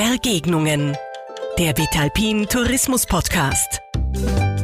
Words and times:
Begegnungen. 0.00 0.96
Der 1.58 1.76
Vitalpin 1.76 2.46
Tourismus 2.46 3.04
Podcast. 3.04 3.82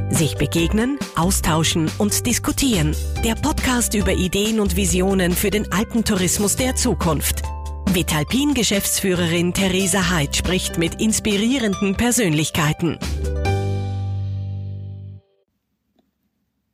Sich 0.08 0.38
begegnen, 0.38 0.98
austauschen 1.14 1.90
und 1.98 2.26
diskutieren. 2.26 2.96
Der 3.22 3.34
Podcast 3.34 3.92
über 3.92 4.12
Ideen 4.12 4.60
und 4.60 4.76
Visionen 4.76 5.32
für 5.32 5.50
den 5.50 5.70
Alpentourismus 5.70 6.56
der 6.56 6.74
Zukunft. 6.74 7.42
Vitalpin 7.90 8.54
Geschäftsführerin 8.54 9.52
Theresa 9.52 10.08
Heid 10.08 10.34
spricht 10.34 10.78
mit 10.78 11.02
inspirierenden 11.02 11.96
Persönlichkeiten. 11.96 12.98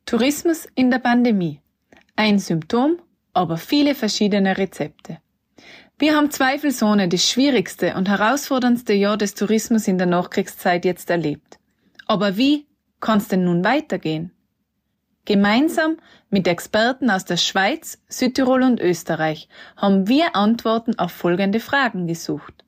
Tourismus 0.05 0.69
in 0.75 0.89
der 0.89 0.99
Pandemie. 0.99 1.59
Ein 2.15 2.39
Symptom, 2.39 2.97
aber 3.33 3.57
viele 3.57 3.93
verschiedene 3.93 4.57
Rezepte. 4.57 5.22
Wir 6.03 6.17
haben 6.17 6.31
zweifelsohne 6.31 7.07
das 7.07 7.29
schwierigste 7.29 7.95
und 7.95 8.09
herausforderndste 8.09 8.91
Jahr 8.91 9.15
des 9.15 9.35
Tourismus 9.35 9.87
in 9.87 9.97
der 9.97 10.05
Nachkriegszeit 10.05 10.83
jetzt 10.83 11.09
erlebt. 11.09 11.59
Aber 12.07 12.35
wie 12.35 12.67
kann 12.99 13.19
es 13.19 13.29
denn 13.29 13.45
nun 13.45 13.63
weitergehen? 13.63 14.33
Gemeinsam 15.23 15.95
mit 16.29 16.45
Experten 16.45 17.09
aus 17.09 17.23
der 17.23 17.37
Schweiz, 17.37 17.99
Südtirol 18.09 18.63
und 18.63 18.81
Österreich 18.81 19.47
haben 19.77 20.09
wir 20.09 20.35
Antworten 20.35 20.99
auf 20.99 21.13
folgende 21.13 21.61
Fragen 21.61 22.05
gesucht. 22.05 22.65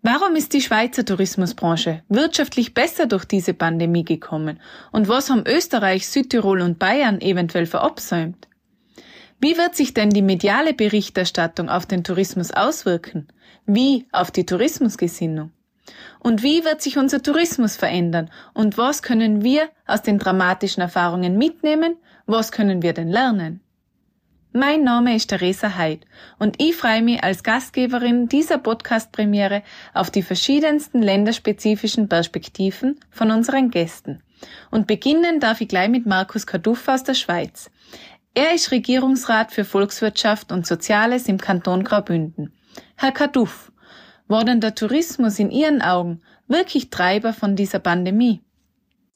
Warum 0.00 0.36
ist 0.36 0.52
die 0.52 0.60
Schweizer 0.60 1.04
Tourismusbranche 1.04 2.04
wirtschaftlich 2.08 2.74
besser 2.74 3.06
durch 3.06 3.24
diese 3.24 3.54
Pandemie 3.54 4.04
gekommen 4.04 4.60
und 4.92 5.08
was 5.08 5.30
haben 5.30 5.42
Österreich, 5.48 6.06
Südtirol 6.06 6.60
und 6.60 6.78
Bayern 6.78 7.20
eventuell 7.20 7.66
verabsäumt? 7.66 8.47
Wie 9.40 9.56
wird 9.56 9.76
sich 9.76 9.94
denn 9.94 10.10
die 10.10 10.22
mediale 10.22 10.74
Berichterstattung 10.74 11.68
auf 11.68 11.86
den 11.86 12.02
Tourismus 12.02 12.50
auswirken? 12.50 13.28
Wie 13.66 14.08
auf 14.10 14.32
die 14.32 14.44
Tourismusgesinnung? 14.44 15.52
Und 16.18 16.42
wie 16.42 16.64
wird 16.64 16.82
sich 16.82 16.98
unser 16.98 17.22
Tourismus 17.22 17.76
verändern? 17.76 18.30
Und 18.52 18.76
was 18.78 19.00
können 19.00 19.44
wir 19.44 19.68
aus 19.86 20.02
den 20.02 20.18
dramatischen 20.18 20.80
Erfahrungen 20.80 21.38
mitnehmen? 21.38 21.96
Was 22.26 22.50
können 22.50 22.82
wir 22.82 22.92
denn 22.92 23.08
lernen? 23.08 23.60
Mein 24.52 24.82
Name 24.82 25.14
ist 25.14 25.28
Theresa 25.28 25.76
Heid 25.76 26.04
und 26.38 26.60
ich 26.60 26.74
freue 26.74 27.02
mich 27.02 27.22
als 27.22 27.44
Gastgeberin 27.44 28.28
dieser 28.28 28.58
Podcast-Premiere 28.58 29.62
auf 29.94 30.10
die 30.10 30.22
verschiedensten 30.22 31.00
länderspezifischen 31.00 32.08
Perspektiven 32.08 32.98
von 33.10 33.30
unseren 33.30 33.70
Gästen. 33.70 34.20
Und 34.70 34.86
beginnen 34.86 35.38
darf 35.38 35.60
ich 35.60 35.68
gleich 35.68 35.90
mit 35.90 36.06
Markus 36.06 36.46
Kaduff 36.46 36.88
aus 36.88 37.04
der 37.04 37.14
Schweiz. 37.14 37.70
Er 38.38 38.54
ist 38.54 38.70
Regierungsrat 38.70 39.50
für 39.50 39.64
Volkswirtschaft 39.64 40.52
und 40.52 40.64
Soziales 40.64 41.26
im 41.26 41.38
Kanton 41.38 41.82
Graubünden. 41.82 42.52
Herr 42.94 43.10
Kaduff, 43.10 43.72
war 44.28 44.44
denn 44.44 44.60
der 44.60 44.76
Tourismus 44.76 45.40
in 45.40 45.50
Ihren 45.50 45.82
Augen 45.82 46.22
wirklich 46.46 46.88
Treiber 46.88 47.32
von 47.32 47.56
dieser 47.56 47.80
Pandemie? 47.80 48.40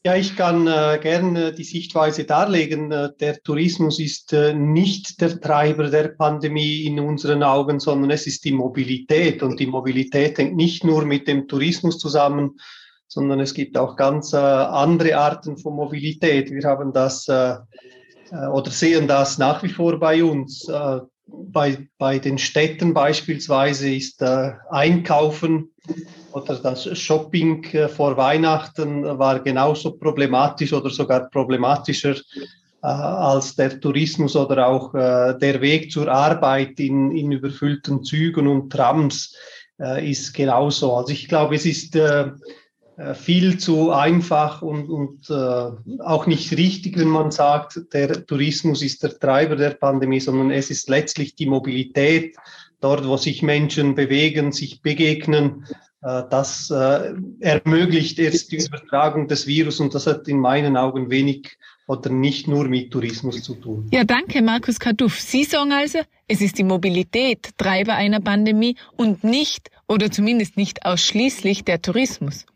Ja, 0.05 0.17
ich 0.17 0.35
kann 0.35 0.67
äh, 0.67 0.99
gerne 1.01 1.53
die 1.53 1.63
Sichtweise 1.63 2.25
darlegen. 2.25 2.91
Äh, 2.91 3.11
der 3.21 3.41
Tourismus 3.41 4.01
ist 4.01 4.33
äh, 4.33 4.55
nicht 4.55 5.21
der 5.21 5.41
Treiber 5.41 5.89
der 5.89 6.09
Pandemie 6.09 6.85
in 6.85 6.99
unseren 6.99 7.45
Augen, 7.45 7.79
sondern 7.79 8.11
es 8.11 8.27
ist 8.27 8.45
die 8.45 8.51
Mobilität. 8.51 9.45
Und 9.45 9.61
die 9.61 9.69
Mobilität 9.69 10.37
hängt 10.37 10.57
nicht 10.57 10.83
nur 10.83 11.05
mit 11.05 11.29
dem 11.29 11.47
Tourismus 11.47 12.01
zusammen, 12.01 12.59
sondern 13.07 13.39
es 13.39 13.55
gibt 13.55 13.79
auch 13.79 13.95
ganz 13.95 14.33
äh, 14.33 14.39
andere 14.39 15.17
Arten 15.17 15.59
von 15.59 15.77
Mobilität. 15.77 16.51
Wir 16.51 16.69
haben 16.69 16.93
das 16.93 17.29
äh, 17.29 17.53
äh, 17.53 17.59
oder 18.33 18.71
sehen 18.71 19.07
das 19.07 19.39
nach 19.39 19.63
wie 19.63 19.69
vor 19.69 19.99
bei 19.99 20.25
uns. 20.25 20.69
Äh, 20.69 21.01
bei, 21.27 21.87
bei 21.99 22.19
den 22.19 22.39
Städten 22.39 22.95
beispielsweise 22.95 23.95
ist 23.95 24.23
äh, 24.23 24.53
Einkaufen 24.71 25.71
oder 26.33 26.57
das 26.57 26.99
Shopping 26.99 27.65
vor 27.95 28.17
Weihnachten 28.17 29.05
war 29.19 29.41
genauso 29.41 29.93
problematisch 29.93 30.73
oder 30.73 30.91
sogar 30.91 31.29
problematischer 31.31 32.17
als 32.81 33.55
der 33.55 33.81
Tourismus 33.81 34.35
oder 34.35 34.67
auch 34.67 34.93
der 34.93 35.61
Weg 35.61 35.93
zur 35.93 36.09
Arbeit 36.09 36.81
in, 36.81 37.13
in 37.13 37.33
überfüllten 37.33 38.03
Zügen 38.03 38.49
und 38.49 38.71
Trams 38.71 39.37
ist 40.01 40.33
genauso. 40.33 40.95
Also 40.95 41.13
ich 41.13 41.29
glaube, 41.29 41.55
es 41.55 41.67
ist 41.67 41.95
äh, 41.97 42.31
viel 43.15 43.59
zu 43.59 43.91
einfach 43.91 44.61
und, 44.63 44.89
und 44.89 45.31
äh, 45.31 46.03
auch 46.03 46.27
nicht 46.27 46.53
richtig, 46.57 46.99
wenn 46.99 47.09
man 47.09 47.31
sagt, 47.31 47.81
der 47.93 48.27
Tourismus 48.27 48.83
ist 48.83 49.03
der 49.03 49.19
Treiber 49.19 49.57
der 49.57 49.71
Pandemie, 49.71 50.21
sondern 50.21 50.51
es 50.51 50.71
ist 50.71 50.89
letztlich 50.89 51.35
die 51.35 51.47
Mobilität, 51.47 52.37
dort, 52.81 53.07
wo 53.07 53.17
sich 53.17 53.43
Menschen 53.43 53.95
bewegen, 53.95 54.53
sich 54.53 54.83
begegnen. 54.83 55.67
Äh, 56.03 56.25
das 56.29 56.71
äh, 56.71 57.15
ermöglicht 57.41 58.19
erst 58.19 58.53
die 58.53 58.59
Übertragung 58.59 59.29
des 59.29 59.47
Virus 59.47 59.81
und 59.81 59.95
das 59.95 60.07
hat 60.07 60.29
in 60.29 60.39
meinen 60.39 60.77
Augen 60.77 61.11
wenig 61.11 61.57
oder 61.87 62.11
nicht 62.11 62.47
nur 62.47 62.69
mit 62.69 62.93
Tourismus 62.93 63.43
zu 63.43 63.55
tun. 63.55 63.89
Ja, 63.93 64.05
danke, 64.05 64.43
Markus 64.43 64.79
Kaduff. 64.79 65.21
Sie 65.21 65.45
sagen 65.45 65.73
also, 65.73 65.99
es 66.29 66.41
ist 66.41 66.59
die 66.59 66.65
Mobilität 66.65 67.51
Treiber 67.57 67.95
einer 67.95 68.21
Pandemie 68.21 68.77
und 68.97 69.25
nicht 69.25 69.71
oder 69.89 70.11
zumindest 70.11 70.57
nicht 70.57 70.85
ausschließlich 70.85 71.65
der 71.65 71.83
Tourismus. 71.83 72.47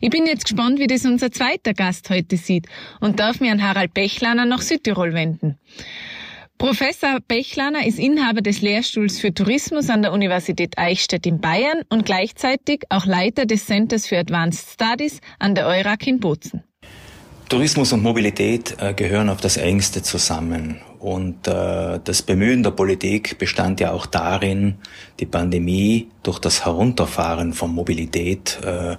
Ich 0.00 0.10
bin 0.10 0.26
jetzt 0.26 0.44
gespannt, 0.44 0.78
wie 0.78 0.86
das 0.86 1.04
unser 1.04 1.30
zweiter 1.30 1.74
Gast 1.74 2.10
heute 2.10 2.36
sieht 2.36 2.66
und 3.00 3.20
darf 3.20 3.40
mir 3.40 3.52
an 3.52 3.62
Harald 3.62 3.94
Bechlaner 3.94 4.44
nach 4.44 4.62
Südtirol 4.62 5.14
wenden. 5.14 5.58
Professor 6.58 7.18
Bechlaner 7.26 7.84
ist 7.84 7.98
Inhaber 7.98 8.40
des 8.40 8.62
Lehrstuhls 8.62 9.18
für 9.18 9.34
Tourismus 9.34 9.90
an 9.90 10.02
der 10.02 10.12
Universität 10.12 10.78
Eichstätt 10.78 11.26
in 11.26 11.40
Bayern 11.40 11.82
und 11.88 12.06
gleichzeitig 12.06 12.84
auch 12.88 13.04
Leiter 13.04 13.46
des 13.46 13.66
Centers 13.66 14.06
für 14.06 14.18
Advanced 14.18 14.68
Studies 14.70 15.20
an 15.40 15.56
der 15.56 15.66
EURAC 15.66 16.06
in 16.06 16.20
Bozen. 16.20 16.62
Tourismus 17.48 17.92
und 17.92 18.02
Mobilität 18.02 18.76
äh, 18.78 18.94
gehören 18.94 19.28
auf 19.28 19.40
das 19.40 19.56
engste 19.56 20.02
zusammen. 20.02 20.80
Und 21.00 21.48
äh, 21.48 21.98
das 22.02 22.22
Bemühen 22.22 22.62
der 22.62 22.70
Politik 22.70 23.36
bestand 23.36 23.80
ja 23.80 23.90
auch 23.90 24.06
darin, 24.06 24.76
die 25.20 25.26
Pandemie 25.26 26.08
durch 26.22 26.38
das 26.38 26.64
Herunterfahren 26.64 27.52
von 27.52 27.74
Mobilität 27.74 28.58
äh, 28.64 28.96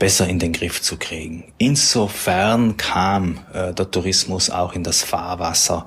besser 0.00 0.26
in 0.26 0.40
den 0.40 0.52
Griff 0.52 0.82
zu 0.82 0.96
kriegen. 0.96 1.44
Insofern 1.58 2.76
kam 2.76 3.38
äh, 3.52 3.72
der 3.72 3.90
Tourismus 3.92 4.50
auch 4.50 4.72
in 4.72 4.82
das 4.82 5.04
Fahrwasser 5.04 5.86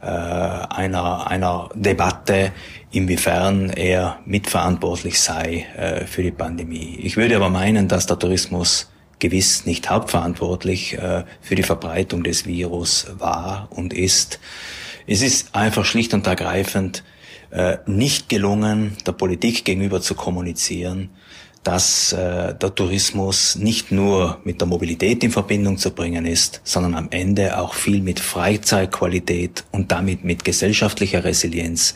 äh, 0.00 0.06
einer, 0.06 1.26
einer 1.26 1.68
Debatte, 1.74 2.52
inwiefern 2.90 3.68
er 3.70 4.20
mitverantwortlich 4.24 5.20
sei 5.20 5.66
äh, 5.76 6.06
für 6.06 6.22
die 6.22 6.30
Pandemie. 6.30 6.98
Ich 7.02 7.18
würde 7.18 7.36
aber 7.36 7.50
meinen, 7.50 7.88
dass 7.88 8.06
der 8.06 8.18
Tourismus 8.18 8.90
gewiss 9.18 9.66
nicht 9.66 9.90
hauptverantwortlich 9.90 10.96
äh, 10.96 11.24
für 11.40 11.56
die 11.56 11.64
Verbreitung 11.64 12.22
des 12.22 12.46
Virus 12.46 13.08
war 13.18 13.68
und 13.70 13.92
ist. 13.92 14.38
Es 15.06 15.20
ist 15.20 15.54
einfach 15.54 15.84
schlicht 15.84 16.14
und 16.14 16.26
ergreifend 16.26 17.02
äh, 17.50 17.78
nicht 17.86 18.28
gelungen, 18.28 18.96
der 19.06 19.12
Politik 19.12 19.64
gegenüber 19.64 20.00
zu 20.00 20.14
kommunizieren, 20.14 21.10
dass 21.64 22.12
äh, 22.12 22.54
der 22.54 22.74
Tourismus 22.74 23.56
nicht 23.56 23.92
nur 23.92 24.40
mit 24.44 24.60
der 24.60 24.68
Mobilität 24.68 25.22
in 25.24 25.30
Verbindung 25.30 25.78
zu 25.78 25.90
bringen 25.90 26.26
ist, 26.26 26.60
sondern 26.64 26.94
am 26.94 27.08
Ende 27.10 27.58
auch 27.58 27.74
viel 27.74 28.00
mit 28.00 28.20
Freizeitqualität 28.20 29.64
und 29.72 29.92
damit 29.92 30.24
mit 30.24 30.44
gesellschaftlicher 30.44 31.24
Resilienz 31.24 31.94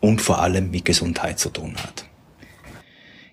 und 0.00 0.20
vor 0.20 0.40
allem 0.40 0.70
mit 0.70 0.84
Gesundheit 0.84 1.38
zu 1.38 1.50
tun 1.50 1.74
hat. 1.76 2.04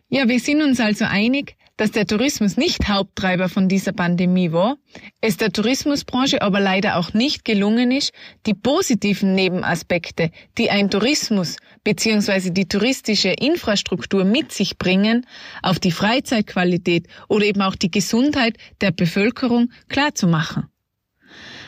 Ja, 0.10 0.28
wir 0.28 0.40
sind 0.40 0.62
uns 0.62 0.80
also 0.80 1.06
einig, 1.06 1.56
dass 1.78 1.92
der 1.92 2.08
Tourismus 2.08 2.58
nicht 2.58 2.88
Haupttreiber 2.88 3.50
von 3.50 3.68
dieser 3.68 3.92
Pandemie 3.92 4.52
war, 4.52 4.78
es 5.20 5.38
der 5.38 5.52
Tourismusbranche 5.52 6.42
aber 6.42 6.60
leider 6.60 6.96
auch 6.96 7.14
nicht 7.14 7.44
gelungen 7.44 7.92
ist, 7.92 8.14
die 8.46 8.54
positiven 8.54 9.36
Nebenaspekte, 9.36 10.32
die 10.58 10.70
ein 10.70 10.90
Tourismus 10.90 11.58
bzw. 11.86 12.50
die 12.50 12.68
touristische 12.68 13.30
Infrastruktur 13.30 14.26
mit 14.26 14.52
sich 14.52 14.78
bringen, 14.78 15.26
auf 15.62 15.80
die 15.80 15.92
Freizeitqualität 15.92 17.08
oder 17.30 17.46
eben 17.46 17.62
auch 17.62 17.76
die 17.76 17.92
Gesundheit 17.92 18.58
der 18.82 18.92
Bevölkerung 18.92 19.72
klarzumachen. 19.88 20.68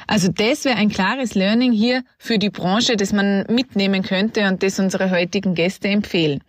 Also 0.09 0.29
das 0.29 0.63
wäre 0.63 0.77
ein 0.77 0.87
klares 0.87 1.35
Learning 1.35 1.73
hier 1.73 2.01
für 2.17 2.39
die 2.39 2.49
Branche, 2.49 2.95
das 2.95 3.11
man 3.11 3.45
mitnehmen 3.49 4.03
könnte 4.03 4.47
und 4.47 4.63
das 4.63 4.79
unsere 4.79 5.11
heutigen 5.11 5.53
Gäste 5.53 5.89
empfehlen. 5.89 6.41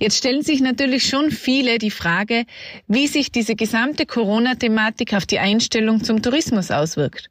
Jetzt 0.00 0.16
stellen 0.16 0.42
sich 0.42 0.62
natürlich 0.62 1.06
schon 1.06 1.30
viele 1.30 1.78
die 1.78 1.90
Frage, 1.90 2.44
wie 2.88 3.06
sich 3.06 3.30
diese 3.30 3.56
gesamte 3.56 4.06
Corona-Thematik 4.06 5.12
auf 5.12 5.26
die 5.26 5.38
Einstellung 5.38 6.02
zum 6.02 6.22
Tourismus 6.22 6.70
auswirkt. 6.70 7.28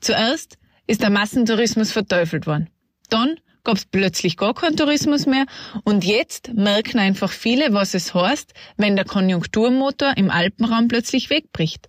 Zuerst 0.00 0.58
ist 0.88 1.02
der 1.02 1.10
Massentourismus 1.10 1.92
verteufelt 1.92 2.48
worden. 2.48 2.68
Dann 3.08 3.36
gab 3.64 3.76
es 3.76 3.84
plötzlich 3.84 4.36
gar 4.36 4.54
keinen 4.54 4.76
Tourismus 4.76 5.26
mehr 5.26 5.46
und 5.84 6.04
jetzt 6.04 6.52
merken 6.54 6.98
einfach 6.98 7.30
viele, 7.30 7.72
was 7.72 7.94
es 7.94 8.14
heißt, 8.14 8.52
wenn 8.76 8.96
der 8.96 9.04
Konjunkturmotor 9.04 10.16
im 10.16 10.30
Alpenraum 10.30 10.88
plötzlich 10.88 11.30
wegbricht. 11.30 11.88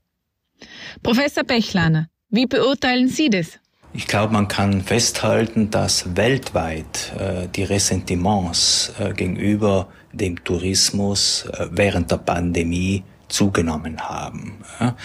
Professor 1.01 1.43
Bechlaner, 1.43 2.07
wie 2.29 2.45
beurteilen 2.45 3.07
Sie 3.07 3.29
das? 3.29 3.59
Ich 3.95 4.07
glaube, 4.07 4.33
man 4.33 4.47
kann 4.47 4.81
festhalten, 4.81 5.69
dass 5.69 6.15
weltweit 6.15 7.13
äh, 7.19 7.47
die 7.47 7.63
Ressentiments 7.63 8.91
äh, 8.99 9.13
gegenüber 9.13 9.87
dem 10.11 10.43
Tourismus 10.43 11.45
äh, 11.45 11.67
während 11.69 12.09
der 12.09 12.17
Pandemie 12.17 13.03
zugenommen 13.27 14.01
haben. 14.01 14.63
Ja. 14.79 14.95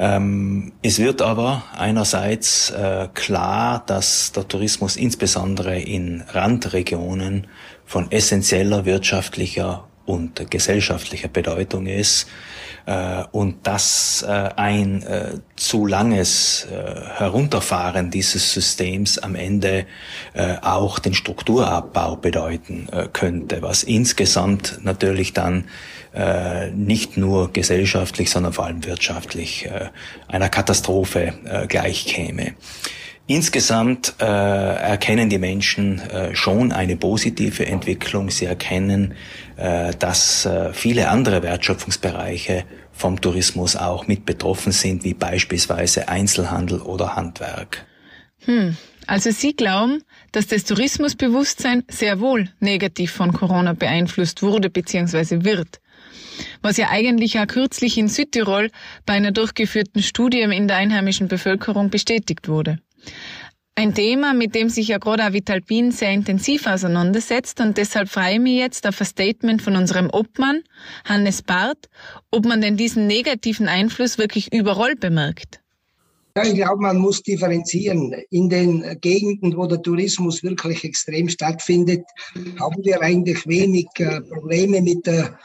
Ähm, 0.00 0.72
es 0.80 1.00
wird 1.00 1.22
aber 1.22 1.64
einerseits 1.76 2.70
äh, 2.70 3.08
klar, 3.14 3.82
dass 3.84 4.30
der 4.30 4.46
Tourismus 4.46 4.96
insbesondere 4.96 5.76
in 5.80 6.22
Randregionen 6.28 7.48
von 7.84 8.10
essentieller 8.12 8.84
wirtschaftlicher 8.84 9.88
und 10.08 10.50
gesellschaftlicher 10.50 11.28
Bedeutung 11.28 11.86
ist 11.86 12.28
äh, 12.86 13.24
und 13.32 13.66
dass 13.66 14.24
äh, 14.26 14.48
ein 14.56 15.02
äh, 15.02 15.40
zu 15.56 15.86
langes 15.86 16.66
Herunterfahren 17.16 18.10
dieses 18.10 18.52
Systems 18.52 19.18
am 19.18 19.34
Ende 19.34 19.86
auch 20.62 20.98
den 21.00 21.14
Strukturabbau 21.14 22.16
bedeuten 22.16 22.86
könnte, 23.12 23.60
was 23.60 23.82
insgesamt 23.82 24.78
natürlich 24.82 25.32
dann 25.32 25.64
nicht 26.74 27.16
nur 27.16 27.52
gesellschaftlich, 27.52 28.30
sondern 28.30 28.52
vor 28.52 28.66
allem 28.66 28.84
wirtschaftlich 28.84 29.68
einer 30.28 30.48
Katastrophe 30.48 31.34
gleichkäme. 31.68 32.54
Insgesamt 33.30 34.14
äh, 34.20 34.24
erkennen 34.24 35.28
die 35.28 35.36
Menschen 35.36 36.00
äh, 36.00 36.34
schon 36.34 36.72
eine 36.72 36.96
positive 36.96 37.66
Entwicklung. 37.66 38.30
Sie 38.30 38.46
erkennen, 38.46 39.12
äh, 39.56 39.92
dass 39.98 40.46
äh, 40.46 40.72
viele 40.72 41.10
andere 41.10 41.42
Wertschöpfungsbereiche 41.42 42.64
vom 42.90 43.20
Tourismus 43.20 43.76
auch 43.76 44.06
mit 44.06 44.24
betroffen 44.24 44.72
sind, 44.72 45.04
wie 45.04 45.12
beispielsweise 45.12 46.08
Einzelhandel 46.08 46.80
oder 46.80 47.16
Handwerk. 47.16 47.84
Hm. 48.46 48.78
Also 49.06 49.30
Sie 49.30 49.54
glauben, 49.54 50.02
dass 50.32 50.46
das 50.46 50.64
Tourismusbewusstsein 50.64 51.84
sehr 51.88 52.20
wohl 52.20 52.48
negativ 52.60 53.12
von 53.12 53.34
Corona 53.34 53.74
beeinflusst 53.74 54.42
wurde 54.42 54.70
bzw. 54.70 55.44
wird. 55.44 55.80
Was 56.62 56.78
ja 56.78 56.88
eigentlich 56.88 57.38
auch 57.38 57.46
kürzlich 57.46 57.98
in 57.98 58.08
Südtirol 58.08 58.70
bei 59.04 59.12
einer 59.12 59.32
durchgeführten 59.32 60.02
Studie 60.02 60.40
in 60.40 60.66
der 60.66 60.78
einheimischen 60.78 61.28
Bevölkerung 61.28 61.90
bestätigt 61.90 62.48
wurde. 62.48 62.78
Ein 63.78 63.94
Thema, 63.94 64.34
mit 64.34 64.56
dem 64.56 64.70
sich 64.70 64.88
ja 64.88 64.98
gerade 64.98 65.24
auch 65.24 65.32
Vitalpin 65.32 65.92
sehr 65.92 66.10
intensiv 66.10 66.66
auseinandersetzt 66.66 67.60
und 67.60 67.76
deshalb 67.76 68.08
freue 68.08 68.32
ich 68.32 68.40
mich 68.40 68.58
jetzt 68.58 68.88
auf 68.88 69.00
ein 69.00 69.06
Statement 69.06 69.62
von 69.62 69.76
unserem 69.76 70.10
Obmann, 70.10 70.64
Hannes 71.04 71.42
Barth, 71.42 71.88
ob 72.32 72.44
man 72.44 72.60
denn 72.60 72.76
diesen 72.76 73.06
negativen 73.06 73.68
Einfluss 73.68 74.18
wirklich 74.18 74.52
überall 74.52 74.96
bemerkt. 74.96 75.60
Ja, 76.36 76.44
ich 76.44 76.54
glaube, 76.54 76.82
man 76.82 76.98
muss 76.98 77.22
differenzieren. 77.22 78.14
In 78.30 78.48
den 78.48 78.98
Gegenden, 79.00 79.56
wo 79.56 79.66
der 79.66 79.82
Tourismus 79.82 80.42
wirklich 80.42 80.84
extrem 80.84 81.28
stattfindet, 81.28 82.04
haben 82.60 82.84
wir 82.84 83.00
eigentlich 83.00 83.46
wenig 83.46 83.86
äh, 83.98 84.20
Probleme 84.20 84.80
mit 84.82 85.06
der 85.06 85.38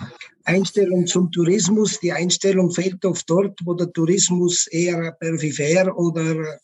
Einstellung 0.46 1.08
zum 1.08 1.32
Tourismus. 1.32 2.00
Die 2.00 2.12
Einstellung 2.12 2.70
fehlt 2.72 3.04
oft 3.06 3.30
dort, 3.30 3.60
wo 3.64 3.74
der 3.74 3.92
Tourismus 3.94 4.68
eher 4.68 5.14
peripher 5.20 5.96
oder 5.98 6.60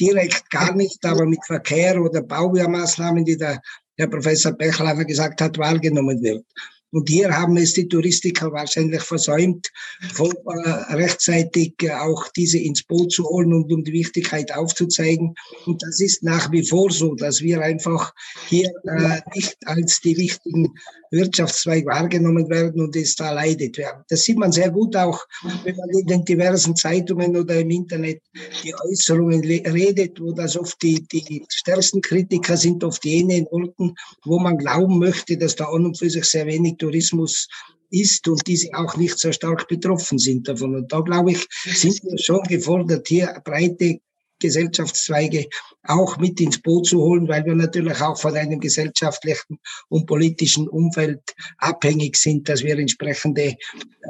direkt 0.00 0.50
gar 0.50 0.74
nicht, 0.74 1.04
aber 1.04 1.26
mit 1.26 1.44
Verkehr 1.46 2.00
oder 2.00 2.22
Bauwehrmaßnahmen, 2.22 3.24
die 3.24 3.36
der 3.36 3.60
Herr 3.96 4.08
Professor 4.08 4.52
Bechlafer 4.52 5.04
gesagt 5.04 5.40
hat, 5.42 5.58
wahrgenommen 5.58 6.22
wird. 6.22 6.44
Und 6.92 7.08
hier 7.08 7.30
haben 7.30 7.56
es 7.56 7.74
die 7.74 7.88
Touristiker 7.88 8.52
wahrscheinlich 8.52 9.02
versäumt, 9.02 9.70
äh, 10.18 10.70
rechtzeitig 10.94 11.74
äh, 11.82 11.92
auch 11.92 12.28
diese 12.36 12.58
ins 12.58 12.82
Boot 12.82 13.12
zu 13.12 13.24
holen 13.24 13.52
und 13.52 13.72
um 13.72 13.84
die 13.84 13.92
Wichtigkeit 13.92 14.52
aufzuzeigen. 14.54 15.34
Und 15.66 15.82
das 15.82 16.00
ist 16.00 16.22
nach 16.22 16.50
wie 16.50 16.66
vor 16.66 16.90
so, 16.90 17.14
dass 17.14 17.40
wir 17.40 17.60
einfach 17.60 18.12
hier 18.48 18.70
äh, 18.84 19.20
nicht 19.34 19.56
als 19.66 20.00
die 20.00 20.16
wichtigen 20.16 20.74
Wirtschaftszweig 21.10 21.86
wahrgenommen 21.86 22.48
werden 22.48 22.80
und 22.80 22.94
es 22.94 23.16
da 23.16 23.32
leidet 23.32 23.78
werden. 23.78 24.04
Das 24.08 24.22
sieht 24.22 24.38
man 24.38 24.52
sehr 24.52 24.70
gut 24.70 24.94
auch, 24.96 25.26
wenn 25.64 25.76
man 25.76 25.90
in 25.90 26.06
den 26.06 26.24
diversen 26.24 26.76
Zeitungen 26.76 27.36
oder 27.36 27.58
im 27.60 27.70
Internet 27.70 28.22
die 28.62 28.74
Äußerungen 28.74 29.40
redet, 29.40 30.20
wo 30.20 30.32
das 30.32 30.56
oft 30.56 30.80
die, 30.82 31.02
die 31.02 31.44
stärksten 31.48 32.00
Kritiker 32.00 32.56
sind, 32.56 32.84
oft 32.84 33.04
jene 33.04 33.38
in 33.38 33.46
Orten, 33.48 33.94
wo 34.24 34.38
man 34.38 34.56
glauben 34.58 34.98
möchte, 34.98 35.36
dass 35.36 35.56
da 35.56 35.64
an 35.66 35.86
und 35.86 35.98
für 35.98 36.10
sich 36.10 36.24
sehr 36.24 36.46
wenig 36.46 36.76
Tourismus 36.80 37.48
ist 37.90 38.26
und 38.28 38.46
diese 38.46 38.68
auch 38.74 38.96
nicht 38.96 39.18
so 39.18 39.32
stark 39.32 39.68
betroffen 39.68 40.18
sind 40.18 40.48
davon. 40.48 40.74
Und 40.74 40.92
da, 40.92 41.00
glaube 41.00 41.32
ich, 41.32 41.46
sind 41.64 42.02
wir 42.04 42.18
schon 42.18 42.42
gefordert, 42.44 43.08
hier 43.08 43.40
breite 43.44 44.00
Gesellschaftszweige 44.40 45.46
auch 45.84 46.16
mit 46.18 46.40
ins 46.40 46.60
Boot 46.60 46.86
zu 46.86 46.98
holen, 46.98 47.28
weil 47.28 47.44
wir 47.44 47.54
natürlich 47.54 48.00
auch 48.00 48.18
von 48.18 48.34
einem 48.34 48.58
gesellschaftlichen 48.58 49.58
und 49.88 50.06
politischen 50.06 50.68
Umfeld 50.68 51.20
abhängig 51.58 52.16
sind, 52.16 52.48
dass 52.48 52.64
wir 52.64 52.78
entsprechende 52.78 53.56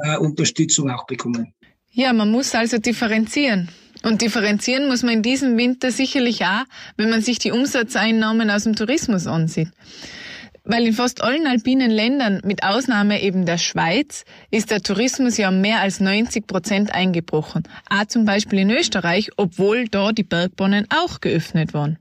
äh, 0.03 0.17
Unterstützung 0.17 0.89
auch 0.89 1.05
bekommen. 1.05 1.53
Ja, 1.91 2.13
man 2.13 2.31
muss 2.31 2.55
also 2.55 2.77
differenzieren. 2.77 3.69
Und 4.03 4.21
differenzieren 4.21 4.87
muss 4.87 5.03
man 5.03 5.15
in 5.15 5.21
diesem 5.21 5.57
Winter 5.57 5.91
sicherlich 5.91 6.43
auch, 6.43 6.63
wenn 6.97 7.09
man 7.09 7.21
sich 7.21 7.37
die 7.37 7.51
Umsatzeinnahmen 7.51 8.49
aus 8.49 8.63
dem 8.63 8.75
Tourismus 8.75 9.27
ansieht. 9.27 9.67
Weil 10.63 10.85
in 10.85 10.93
fast 10.93 11.23
allen 11.23 11.47
alpinen 11.47 11.89
Ländern, 11.89 12.41
mit 12.43 12.63
Ausnahme 12.63 13.21
eben 13.21 13.45
der 13.45 13.57
Schweiz, 13.57 14.25
ist 14.51 14.69
der 14.69 14.81
Tourismus 14.81 15.37
ja 15.37 15.49
mehr 15.49 15.81
als 15.81 15.99
90 15.99 16.45
Prozent 16.45 16.93
eingebrochen. 16.93 17.63
Auch 17.89 18.05
zum 18.05 18.25
Beispiel 18.25 18.59
in 18.59 18.69
Österreich, 18.69 19.29
obwohl 19.37 19.87
da 19.87 20.11
die 20.11 20.23
Bergbahnen 20.23 20.87
auch 20.89 21.19
geöffnet 21.19 21.73
waren. 21.73 21.97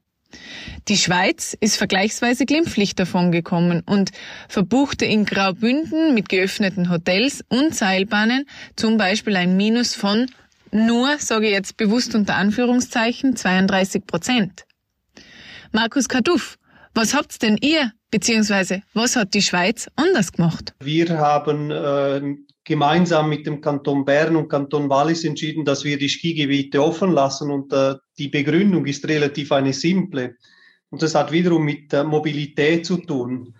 Die 0.88 0.96
Schweiz 0.96 1.56
ist 1.58 1.76
vergleichsweise 1.76 2.46
glimpflich 2.46 2.94
davon 2.94 3.32
gekommen 3.32 3.82
und 3.84 4.10
verbuchte 4.48 5.04
in 5.04 5.24
Graubünden 5.24 6.14
mit 6.14 6.28
geöffneten 6.28 6.90
Hotels 6.90 7.44
und 7.48 7.74
Seilbahnen 7.74 8.46
zum 8.76 8.96
Beispiel 8.96 9.36
ein 9.36 9.56
Minus 9.56 9.94
von 9.94 10.26
nur, 10.72 11.18
sage 11.18 11.46
ich 11.46 11.52
jetzt 11.52 11.76
bewusst 11.76 12.14
unter 12.14 12.36
Anführungszeichen, 12.36 13.34
32 13.34 14.06
Prozent. 14.06 14.66
Markus 15.72 16.08
Kaduff, 16.08 16.58
was 16.94 17.14
habt 17.14 17.42
denn 17.42 17.56
ihr 17.56 17.92
Beziehungsweise, 18.10 18.82
was 18.92 19.14
hat 19.16 19.34
die 19.34 19.42
Schweiz 19.42 19.88
anders 19.96 20.32
gemacht? 20.32 20.74
Wir 20.80 21.08
haben 21.16 21.70
äh, 21.70 22.36
gemeinsam 22.64 23.28
mit 23.28 23.46
dem 23.46 23.60
Kanton 23.60 24.04
Bern 24.04 24.36
und 24.36 24.48
Kanton 24.48 24.88
Wallis 24.90 25.24
entschieden, 25.24 25.64
dass 25.64 25.84
wir 25.84 25.96
die 25.96 26.08
Skigebiete 26.08 26.82
offen 26.82 27.12
lassen 27.12 27.50
und 27.50 27.72
äh, 27.72 27.94
die 28.18 28.28
Begründung 28.28 28.86
ist 28.86 29.06
relativ 29.06 29.52
eine 29.52 29.72
simple. 29.72 30.36
Und 30.90 31.02
das 31.02 31.14
hat 31.14 31.30
wiederum 31.30 31.64
mit 31.64 31.92
äh, 31.92 32.02
Mobilität 32.02 32.84
zu 32.84 32.96
tun. 32.96 33.54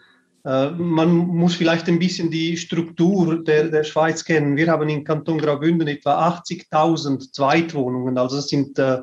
Äh, 0.44 0.70
man 0.70 1.10
muss 1.12 1.54
vielleicht 1.54 1.88
ein 1.88 1.98
bisschen 1.98 2.30
die 2.30 2.56
Struktur 2.56 3.44
der, 3.44 3.68
der 3.68 3.84
Schweiz 3.84 4.24
kennen. 4.24 4.56
Wir 4.56 4.68
haben 4.68 4.88
im 4.88 5.04
Kanton 5.04 5.38
Graubünden 5.38 5.88
etwa 5.88 6.28
80.000 6.28 7.32
Zweitwohnungen. 7.32 8.18
Also 8.18 8.36
das 8.36 8.48
sind 8.48 8.78
äh, 8.78 8.98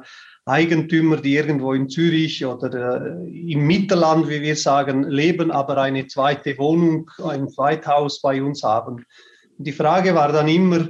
Eigentümer, 0.48 1.18
die 1.18 1.36
irgendwo 1.36 1.74
in 1.74 1.90
Zürich 1.90 2.46
oder 2.46 3.02
äh, 3.02 3.52
im 3.52 3.68
Mittelland, 3.68 4.30
wie 4.30 4.42
wir 4.42 4.56
sagen, 4.56 5.04
leben, 5.04 5.52
aber 5.52 5.78
eine 5.78 6.08
zweite 6.08 6.58
Wohnung, 6.58 7.12
ein 7.24 7.50
Zweithaus 7.50 8.22
bei 8.22 8.42
uns 8.42 8.64
haben. 8.64 9.06
Die 9.58 9.74
Frage 9.74 10.16
war 10.16 10.32
dann 10.32 10.48
immer, 10.48 10.88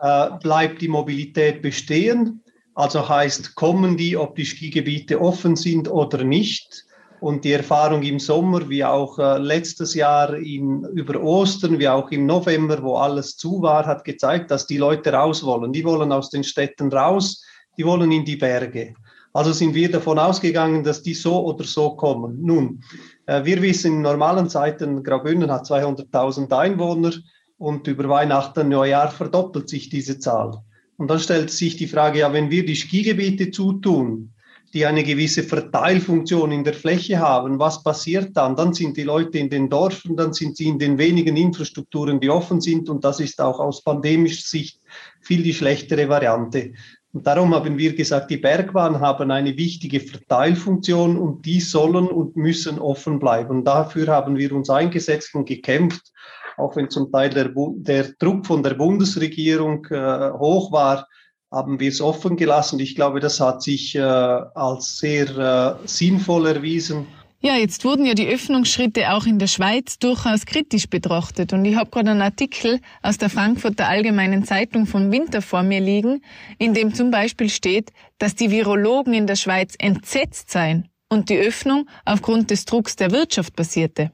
äh, 0.00 0.28
bleibt 0.42 0.82
die 0.82 0.88
Mobilität 0.88 1.62
bestehen? 1.62 2.42
Also 2.74 3.08
heißt, 3.08 3.54
kommen 3.54 3.96
die, 3.96 4.16
ob 4.16 4.36
die 4.36 4.44
Skigebiete 4.44 5.20
offen 5.20 5.56
sind 5.56 5.90
oder 5.90 6.22
nicht? 6.24 6.84
Und 7.20 7.44
die 7.44 7.52
Erfahrung 7.52 8.02
im 8.02 8.18
Sommer, 8.18 8.68
wie 8.68 8.84
auch 8.84 9.18
äh, 9.18 9.38
letztes 9.38 9.94
Jahr 9.94 10.34
in, 10.34 10.84
über 10.94 11.22
Ostern, 11.22 11.78
wie 11.78 11.88
auch 11.88 12.10
im 12.10 12.26
November, 12.26 12.82
wo 12.82 12.96
alles 12.96 13.36
zu 13.36 13.62
war, 13.62 13.86
hat 13.86 14.04
gezeigt, 14.04 14.50
dass 14.50 14.66
die 14.66 14.78
Leute 14.78 15.12
raus 15.12 15.44
wollen. 15.44 15.72
Die 15.72 15.84
wollen 15.84 16.12
aus 16.12 16.30
den 16.30 16.44
Städten 16.44 16.92
raus 16.92 17.42
die 17.76 17.84
wollen 17.84 18.12
in 18.12 18.24
die 18.24 18.36
Berge. 18.36 18.94
Also 19.34 19.52
sind 19.52 19.74
wir 19.74 19.90
davon 19.90 20.18
ausgegangen, 20.18 20.84
dass 20.84 21.02
die 21.02 21.14
so 21.14 21.44
oder 21.44 21.64
so 21.64 21.96
kommen. 21.96 22.42
Nun, 22.42 22.82
äh, 23.26 23.44
wir 23.44 23.62
wissen, 23.62 23.94
in 23.94 24.02
normalen 24.02 24.48
Zeiten, 24.48 25.02
Graubünden 25.02 25.50
hat 25.50 25.64
200.000 25.64 26.52
Einwohner 26.52 27.12
und 27.56 27.86
über 27.86 28.08
Weihnachten, 28.08 28.68
Neujahr 28.68 29.10
verdoppelt 29.10 29.68
sich 29.68 29.88
diese 29.88 30.18
Zahl. 30.18 30.62
Und 30.98 31.08
dann 31.08 31.18
stellt 31.18 31.50
sich 31.50 31.76
die 31.76 31.86
Frage, 31.86 32.20
ja, 32.20 32.32
wenn 32.32 32.50
wir 32.50 32.66
die 32.66 32.76
Skigebiete 32.76 33.50
zutun, 33.50 34.32
die 34.74 34.86
eine 34.86 35.02
gewisse 35.02 35.42
Verteilfunktion 35.42 36.50
in 36.50 36.64
der 36.64 36.74
Fläche 36.74 37.18
haben, 37.18 37.58
was 37.58 37.82
passiert 37.82 38.36
dann? 38.36 38.56
Dann 38.56 38.72
sind 38.72 38.96
die 38.96 39.02
Leute 39.02 39.38
in 39.38 39.50
den 39.50 39.68
Dörfern, 39.68 40.16
dann 40.16 40.32
sind 40.32 40.56
sie 40.56 40.68
in 40.68 40.78
den 40.78 40.96
wenigen 40.98 41.36
Infrastrukturen, 41.36 42.20
die 42.20 42.30
offen 42.30 42.60
sind 42.60 42.88
und 42.88 43.04
das 43.04 43.20
ist 43.20 43.40
auch 43.40 43.60
aus 43.60 43.82
pandemischer 43.82 44.46
Sicht 44.46 44.80
viel 45.20 45.42
die 45.42 45.52
schlechtere 45.52 46.08
Variante. 46.08 46.72
Und 47.12 47.26
darum 47.26 47.54
haben 47.54 47.76
wir 47.76 47.94
gesagt, 47.94 48.30
die 48.30 48.38
Bergbahnen 48.38 49.00
haben 49.00 49.30
eine 49.30 49.56
wichtige 49.56 50.00
Verteilfunktion 50.00 51.18
und 51.18 51.44
die 51.44 51.60
sollen 51.60 52.08
und 52.08 52.36
müssen 52.36 52.78
offen 52.78 53.18
bleiben. 53.18 53.58
Und 53.58 53.64
dafür 53.64 54.08
haben 54.08 54.38
wir 54.38 54.52
uns 54.52 54.70
eingesetzt 54.70 55.34
und 55.34 55.46
gekämpft, 55.46 56.10
auch 56.56 56.74
wenn 56.76 56.88
zum 56.88 57.12
Teil 57.12 57.30
der, 57.30 57.50
der 57.54 58.12
Druck 58.18 58.46
von 58.46 58.62
der 58.62 58.74
Bundesregierung 58.74 59.84
äh, 59.90 60.30
hoch 60.32 60.72
war, 60.72 61.06
haben 61.50 61.78
wir 61.80 61.90
es 61.90 62.00
offen 62.00 62.36
gelassen. 62.36 62.80
Ich 62.80 62.94
glaube, 62.94 63.20
das 63.20 63.40
hat 63.40 63.62
sich 63.62 63.94
äh, 63.94 64.00
als 64.00 64.98
sehr 64.98 65.78
äh, 65.82 65.86
sinnvoll 65.86 66.46
erwiesen. 66.46 67.06
Ja, 67.44 67.56
jetzt 67.56 67.84
wurden 67.84 68.06
ja 68.06 68.14
die 68.14 68.28
Öffnungsschritte 68.28 69.12
auch 69.12 69.26
in 69.26 69.40
der 69.40 69.48
Schweiz 69.48 69.98
durchaus 69.98 70.46
kritisch 70.46 70.88
betrachtet. 70.88 71.52
Und 71.52 71.64
ich 71.64 71.74
habe 71.74 71.90
gerade 71.90 72.12
einen 72.12 72.22
Artikel 72.22 72.78
aus 73.02 73.18
der 73.18 73.30
Frankfurter 73.30 73.88
Allgemeinen 73.88 74.44
Zeitung 74.44 74.86
vom 74.86 75.10
Winter 75.10 75.42
vor 75.42 75.64
mir 75.64 75.80
liegen, 75.80 76.22
in 76.58 76.72
dem 76.72 76.94
zum 76.94 77.10
Beispiel 77.10 77.48
steht, 77.48 77.90
dass 78.18 78.36
die 78.36 78.52
Virologen 78.52 79.12
in 79.12 79.26
der 79.26 79.34
Schweiz 79.34 79.74
entsetzt 79.76 80.52
seien 80.52 80.88
und 81.08 81.30
die 81.30 81.38
Öffnung 81.38 81.88
aufgrund 82.04 82.52
des 82.52 82.64
Drucks 82.64 82.94
der 82.94 83.10
Wirtschaft 83.10 83.56
basierte. 83.56 84.12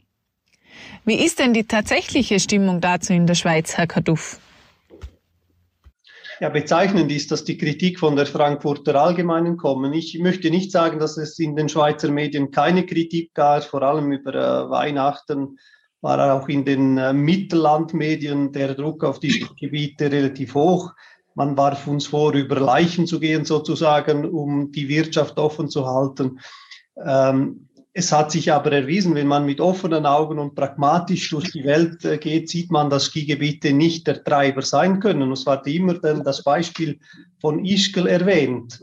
Wie 1.05 1.23
ist 1.23 1.39
denn 1.39 1.53
die 1.53 1.65
tatsächliche 1.65 2.41
Stimmung 2.41 2.81
dazu 2.81 3.13
in 3.13 3.27
der 3.27 3.35
Schweiz, 3.35 3.77
Herr 3.77 3.87
Kaduff? 3.87 4.41
Ja, 6.41 6.51
bezeichnend 6.51 7.11
ist, 7.11 7.33
dass 7.33 7.43
die 7.43 7.59
Kritik 7.59 7.99
von 7.99 8.15
der 8.15 8.27
Frankfurter 8.27 8.95
Allgemeinen 8.95 9.57
kommen. 9.57 9.93
Ich 9.93 10.19
möchte 10.21 10.51
nicht 10.51 10.71
sagen, 10.71 11.01
dass 11.01 11.17
es 11.17 11.39
in 11.41 11.57
den 11.57 11.69
Schweizer 11.69 12.11
Medien 12.11 12.53
keine 12.53 12.87
Kritik 12.87 13.35
gab, 13.35 13.65
vor 13.65 13.83
allem 13.83 14.13
über 14.13 14.35
äh, 14.35 14.71
Weihnachten 14.71 15.59
war 16.01 16.35
auch 16.35 16.49
in 16.49 16.65
den 16.65 16.97
äh, 16.97 17.13
Mittellandmedien 17.13 18.53
der 18.53 18.75
Druck 18.75 19.05
auf 19.05 19.19
die 19.19 19.47
Gebiete 19.59 20.13
relativ 20.13 20.55
hoch. 20.55 20.93
Man 21.35 21.57
warf 21.57 21.87
uns 21.87 22.07
vor, 22.07 22.35
über 22.35 22.61
Leichen 22.61 23.07
zu 23.07 23.21
gehen 23.21 23.45
sozusagen, 23.45 24.25
um 24.25 24.73
die 24.73 24.89
Wirtschaft 24.89 25.39
offen 25.39 25.69
zu 25.69 25.87
halten. 25.87 26.41
Ähm, 27.05 27.68
es 27.99 28.13
hat 28.13 28.31
sich 28.31 28.53
aber 28.53 28.71
erwiesen, 28.71 29.17
wenn 29.17 29.27
man 29.27 29.45
mit 29.45 29.61
offenen 29.61 30.07
Augen 30.07 30.39
und 30.39 30.55
pragmatisch 30.55 31.31
durch 31.31 31.51
die 31.51 31.65
Welt 31.65 32.05
äh, 32.05 32.17
geht, 32.17 32.49
sieht 32.49 32.71
man, 32.71 32.91
dass 32.91 33.07
Skigebiete 33.07 33.73
nicht 33.73 34.07
der 34.07 34.23
Treiber 34.23 34.63
sein 34.63 35.01
können. 35.01 35.33
Es 35.33 35.45
war 35.47 35.67
immer 35.67 35.95
das 35.95 36.45
Beispiel 36.45 37.01
von 37.41 37.65
Ischgl 37.65 38.07
erwähnt. 38.07 38.81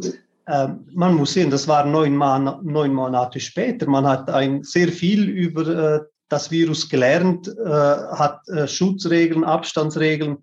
Ähm, 0.47 0.85
man 0.93 1.15
muss 1.15 1.31
sehen, 1.31 1.49
das 1.49 1.65
war 1.65 1.85
neun 1.85 2.13
Monate 2.15 3.39
später. 3.39 3.87
Man 3.87 4.05
hat 4.05 4.29
ein 4.29 4.63
sehr 4.63 4.89
viel 4.89 5.29
über 5.29 5.67
äh, 5.67 5.99
das 6.27 6.51
Virus 6.51 6.89
gelernt, 6.89 7.47
äh, 7.47 7.69
hat 7.69 8.41
Schutzregeln, 8.65 9.45
Abstandsregeln. 9.45 10.39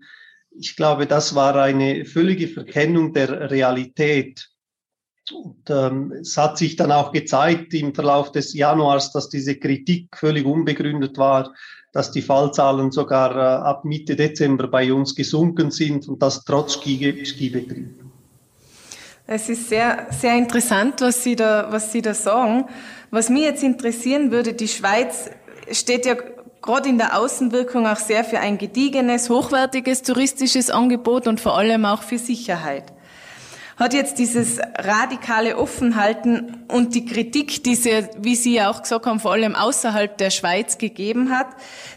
Ich 0.59 0.76
glaube, 0.76 1.07
das 1.07 1.35
war 1.35 1.57
eine 1.57 2.07
völlige 2.07 2.49
Verkennung 2.49 3.12
der 3.12 3.50
Realität. 3.50 4.49
Und 5.33 5.71
ähm, 5.71 6.12
es 6.21 6.37
hat 6.37 6.59
sich 6.59 6.77
dann 6.77 6.93
auch 6.93 7.12
gezeigt 7.12 7.75
im 7.75 7.95
Verlauf 7.95 8.33
des 8.33 8.55
Januars, 8.55 9.12
dass 9.12 9.29
diese 9.29 9.57
Kritik 9.57 10.09
völlig 10.17 10.45
unbegründet 10.47 11.19
war, 11.19 11.53
dass 11.93 12.11
die 12.11 12.23
Fallzahlen 12.23 12.91
sogar 12.91 13.37
äh, 13.37 13.65
ab 13.65 13.85
Mitte 13.85 14.17
Dezember 14.17 14.69
bei 14.69 14.93
uns 14.93 15.15
gesunken 15.15 15.71
sind 15.71 16.09
und 16.09 16.23
das 16.23 16.45
trotz 16.45 16.75
Skibetrieb. 16.75 18.03
Es 19.27 19.49
ist 19.49 19.69
sehr, 19.69 20.09
sehr 20.11 20.37
interessant, 20.37 21.01
was 21.01 21.23
Sie, 21.23 21.37
da, 21.37 21.69
was 21.71 21.93
Sie 21.93 22.03
da 22.03 22.12
sagen. 22.12 22.65
Was 23.11 23.29
mich 23.29 23.45
jetzt 23.45 23.62
interessieren 23.62 24.31
würde, 24.31 24.53
die 24.53 24.69
Schweiz 24.69 25.31
steht 25.71 26.07
ja 26.07 26.17
gerade 26.61 26.89
in 26.89 26.99
der 26.99 27.19
Außenwirkung 27.19 27.87
auch 27.87 27.97
sehr 27.97 28.25
für 28.25 28.41
ein 28.41 28.59
gediegenes, 28.59 29.29
hochwertiges 29.31 30.03
touristisches 30.03 30.71
Angebot 30.71 31.27
und 31.29 31.41
vor 31.41 31.57
allem 31.57 31.85
auch 31.85 32.03
für 32.03 32.19
Sicherheit 32.19 32.93
hat 33.76 33.95
jetzt 33.95 34.19
dieses 34.19 34.59
radikale 34.59 35.57
Offenhalten 35.57 36.64
und 36.69 36.95
die 36.95 37.05
Kritik, 37.05 37.64
die 37.64 37.75
Sie, 37.75 38.07
wie 38.19 38.37
Sie 38.37 38.55
ja 38.55 38.71
auch 38.71 38.83
gesagt 38.83 39.07
haben, 39.07 39.21
vor 39.21 39.33
allem 39.33 39.55
außerhalb 39.55 40.17
der 40.19 40.31
Schweiz 40.31 40.79
gegeben 40.79 41.31
hat. 41.31 41.49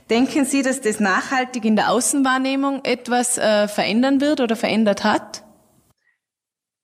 Denken 0.10 0.46
Sie, 0.46 0.62
dass 0.62 0.82
das 0.82 1.00
nachhaltig 1.00 1.65
in 1.65 1.75
der 1.75 1.91
Außenwahrnehmung 1.91 2.84
etwas 2.84 3.38
äh, 3.38 3.67
verändern 3.67 4.22
wird 4.22 4.39
oder 4.39 4.55
verändert 4.55 5.03
hat? 5.03 5.44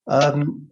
Ähm, 0.07 0.71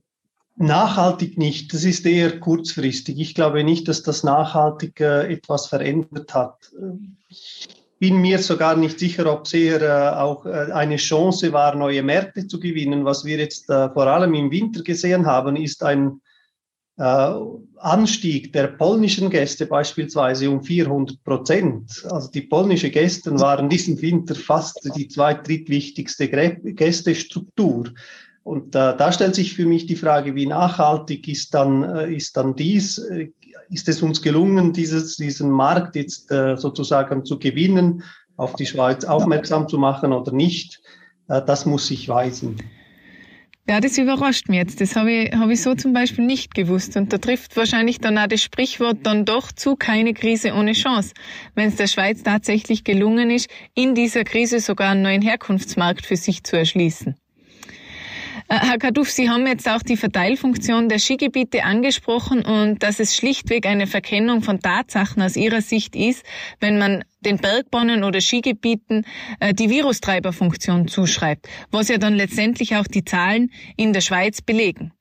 nachhaltig 0.55 1.37
nicht. 1.37 1.73
Das 1.73 1.83
ist 1.83 2.05
eher 2.05 2.39
kurzfristig. 2.39 3.19
Ich 3.19 3.35
glaube 3.35 3.63
nicht, 3.63 3.87
dass 3.87 4.03
das 4.03 4.23
nachhaltig 4.23 4.99
äh, 4.99 5.31
etwas 5.31 5.67
verändert 5.67 6.33
hat. 6.33 6.71
Ich 7.29 7.67
bin 7.99 8.21
mir 8.21 8.39
sogar 8.39 8.77
nicht 8.77 8.97
sicher, 8.97 9.31
ob 9.31 9.45
es 9.45 9.53
eher 9.53 9.81
äh, 9.81 10.17
auch 10.17 10.45
äh, 10.45 10.71
eine 10.71 10.95
Chance 10.95 11.51
war, 11.51 11.75
neue 11.75 12.01
Märkte 12.01 12.47
zu 12.47 12.59
gewinnen. 12.59 13.03
Was 13.03 13.25
wir 13.25 13.37
jetzt 13.37 13.69
äh, 13.69 13.89
vor 13.89 14.07
allem 14.07 14.33
im 14.33 14.49
Winter 14.49 14.81
gesehen 14.81 15.25
haben, 15.25 15.55
ist 15.55 15.83
ein 15.83 16.21
Anstieg 17.01 18.51
der 18.51 18.67
polnischen 18.67 19.29
Gäste 19.29 19.67
beispielsweise 19.67 20.49
um 20.49 20.61
400 20.61 21.23
Prozent. 21.23 22.05
Also 22.11 22.29
die 22.29 22.41
polnischen 22.41 22.91
Gäste 22.91 23.39
waren 23.39 23.69
diesen 23.69 24.01
Winter 24.01 24.35
fast 24.35 24.81
die 24.97 25.07
zweit 25.07 25.47
drittwichtigste 25.47 26.27
Gästestruktur. 26.27 27.93
Und 28.43 28.75
äh, 28.75 28.95
da 28.97 29.11
stellt 29.11 29.35
sich 29.35 29.53
für 29.53 29.65
mich 29.65 29.85
die 29.85 29.95
Frage, 29.95 30.35
wie 30.35 30.45
nachhaltig 30.45 31.27
ist 31.27 31.53
dann, 31.53 31.83
äh, 31.83 32.13
ist 32.13 32.37
dann 32.37 32.55
dies? 32.55 32.97
Äh, 32.97 33.31
ist 33.69 33.87
es 33.87 34.01
uns 34.01 34.21
gelungen, 34.21 34.73
dieses, 34.73 35.17
diesen 35.17 35.51
Markt 35.51 35.95
jetzt 35.95 36.31
äh, 36.31 36.57
sozusagen 36.57 37.25
zu 37.25 37.37
gewinnen, 37.37 38.03
auf 38.37 38.55
die 38.55 38.65
Schweiz 38.65 39.03
aufmerksam 39.03 39.67
zu 39.67 39.77
machen 39.77 40.13
oder 40.13 40.31
nicht? 40.31 40.81
Das 41.27 41.67
muss 41.67 41.85
sich 41.85 42.09
weisen. 42.09 42.55
Ja, 43.69 43.79
das 43.79 43.99
überrascht 43.99 44.49
mich 44.49 44.57
jetzt. 44.57 44.81
Das 44.81 44.95
habe 44.95 45.11
ich, 45.11 45.31
habe 45.31 45.53
ich 45.53 45.61
so 45.61 45.75
zum 45.75 45.93
Beispiel 45.93 46.25
nicht 46.25 46.55
gewusst. 46.55 46.97
Und 46.97 47.13
da 47.13 47.19
trifft 47.19 47.55
wahrscheinlich 47.55 47.99
dann 47.99 48.17
auch 48.17 48.25
das 48.25 48.41
Sprichwort 48.41 48.97
dann 49.03 49.25
doch 49.25 49.51
zu, 49.51 49.75
keine 49.75 50.15
Krise 50.15 50.53
ohne 50.53 50.73
Chance. 50.73 51.13
Wenn 51.53 51.67
es 51.67 51.75
der 51.75 51.85
Schweiz 51.85 52.23
tatsächlich 52.23 52.83
gelungen 52.83 53.29
ist, 53.29 53.47
in 53.75 53.93
dieser 53.93 54.23
Krise 54.23 54.59
sogar 54.59 54.89
einen 54.89 55.03
neuen 55.03 55.21
Herkunftsmarkt 55.21 56.03
für 56.03 56.15
sich 56.15 56.43
zu 56.43 56.57
erschließen. 56.57 57.15
Äh, 58.49 58.57
Herr 58.61 58.79
Kaduff, 58.79 59.11
Sie 59.11 59.29
haben 59.29 59.45
jetzt 59.45 59.69
auch 59.69 59.83
die 59.83 59.95
Verteilfunktion 59.95 60.89
der 60.89 60.97
Skigebiete 60.97 61.63
angesprochen 61.63 62.43
und 62.43 62.81
dass 62.81 62.99
es 62.99 63.15
schlichtweg 63.15 63.67
eine 63.67 63.85
Verkennung 63.85 64.41
von 64.41 64.59
Tatsachen 64.59 65.21
aus 65.21 65.35
Ihrer 65.35 65.61
Sicht 65.61 65.95
ist, 65.95 66.25
wenn 66.59 66.79
man 66.79 67.03
den 67.21 67.37
Bergbahnen 67.37 68.03
oder 68.03 68.21
Skigebieten 68.21 69.05
äh, 69.39 69.53
die 69.53 69.69
Virustreiberfunktion 69.69 70.87
zuschreibt, 70.87 71.47
was 71.69 71.89
ja 71.89 71.99
dann 71.99 72.15
letztendlich 72.15 72.75
auch 72.75 72.87
die 72.87 73.05
Zahlen 73.05 73.51
in 73.77 73.93
der 73.93 74.01
Schweiz 74.01 74.41
belegen. 74.41 74.93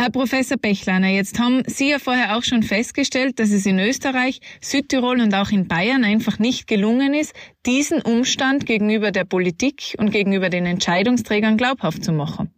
Herr 0.00 0.10
Professor 0.10 0.56
Bechlaner, 0.56 1.08
jetzt 1.08 1.40
haben 1.40 1.64
Sie 1.66 1.90
ja 1.90 1.98
vorher 1.98 2.36
auch 2.36 2.44
schon 2.44 2.62
festgestellt, 2.62 3.40
dass 3.40 3.50
es 3.50 3.66
in 3.66 3.80
Österreich, 3.80 4.38
Südtirol 4.60 5.20
und 5.20 5.34
auch 5.34 5.50
in 5.50 5.66
Bayern 5.66 6.04
einfach 6.04 6.38
nicht 6.38 6.68
gelungen 6.68 7.14
ist, 7.14 7.34
diesen 7.66 8.00
Umstand 8.02 8.64
gegenüber 8.64 9.10
der 9.10 9.24
Politik 9.24 9.96
und 9.98 10.12
gegenüber 10.12 10.50
den 10.50 10.66
Entscheidungsträgern 10.66 11.56
glaubhaft 11.56 12.04
zu 12.04 12.12
machen. 12.12 12.54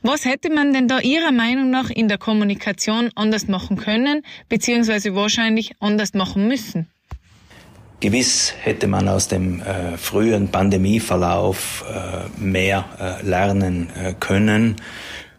Was 0.00 0.24
hätte 0.24 0.50
man 0.50 0.72
denn 0.72 0.88
da 0.88 1.00
Ihrer 1.00 1.30
Meinung 1.30 1.68
nach 1.68 1.90
in 1.90 2.08
der 2.08 2.16
Kommunikation 2.16 3.10
anders 3.16 3.48
machen 3.48 3.76
können, 3.76 4.22
beziehungsweise 4.48 5.14
wahrscheinlich 5.14 5.72
anders 5.78 6.14
machen 6.14 6.48
müssen? 6.48 6.88
Gewiss 8.00 8.54
hätte 8.62 8.88
man 8.88 9.08
aus 9.08 9.28
dem 9.28 9.60
äh, 9.60 9.98
frühen 9.98 10.48
Pandemieverlauf 10.48 11.84
äh, 11.88 12.40
mehr 12.42 12.84
äh, 12.98 13.24
lernen 13.24 13.90
äh, 13.90 14.14
können. 14.18 14.76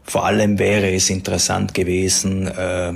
Vor 0.04 0.26
allem 0.26 0.60
wäre 0.60 0.94
es 0.94 1.10
interessant 1.10 1.74
gewesen, 1.74 2.48
äh, 2.48 2.94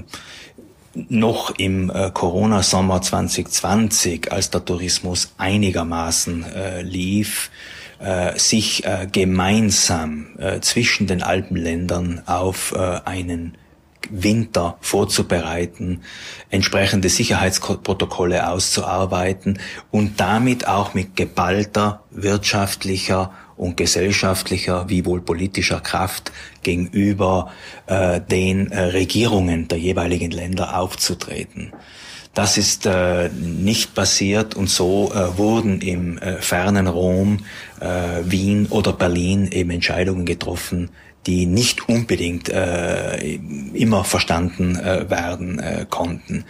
noch 1.10 1.52
im 1.58 1.90
äh, 1.90 2.12
Corona-Sommer 2.12 3.02
2020, 3.02 4.32
als 4.32 4.50
der 4.50 4.66
Tourismus 4.66 5.34
einigermaßen 5.38 6.44
äh, 6.44 6.82
lief, 6.82 7.52
sich 8.36 8.84
gemeinsam 9.12 10.28
zwischen 10.62 11.08
den 11.08 11.24
Alpenländern 11.24 12.22
auf 12.28 12.72
einen 12.76 13.58
Winter 14.12 14.78
vorzubereiten, 14.82 16.02
entsprechende 16.52 17.10
Sicherheitsprotokolle 17.10 18.48
auszuarbeiten 18.50 19.58
und 19.90 20.20
damit 20.20 20.68
auch 20.68 20.94
mit 20.94 21.16
geballter 21.16 22.04
wirtschaftlicher 22.12 23.32
und 23.58 23.76
gesellschaftlicher 23.76 24.86
wie 24.88 25.06
wohl 25.06 25.22
politischer 25.22 25.80
Kraft 25.80 26.32
gegenüber 26.64 27.52
äh, 27.88 28.22
den 28.22 28.72
äh, 28.72 28.82
Regierungen 28.82 29.68
der 29.68 29.80
jeweiligen 29.80 30.32
Länder 30.32 30.80
aufzutreten. 30.80 31.74
Das 32.34 32.56
ist 32.58 32.86
äh, 32.86 33.30
nicht 33.30 33.96
passiert 33.96 34.54
und 34.54 34.70
so 34.70 35.12
äh, 35.12 35.38
wurden 35.40 35.82
im 35.82 36.20
äh, 36.20 36.40
fernen 36.40 36.86
Rom, 36.86 37.40
äh, 37.80 38.22
Wien 38.24 38.68
oder 38.70 38.94
Berlin 38.94 39.50
eben 39.52 39.72
Entscheidungen 39.72 40.24
getroffen, 40.24 40.92
die 41.26 41.48
nicht 41.48 41.90
unbedingt 41.90 42.50
äh, 42.50 43.18
immer 43.74 44.04
verstanden 44.04 44.76
äh, 44.76 45.10
werden 45.10 45.58
äh, 45.58 45.88
konnten. 45.90 46.46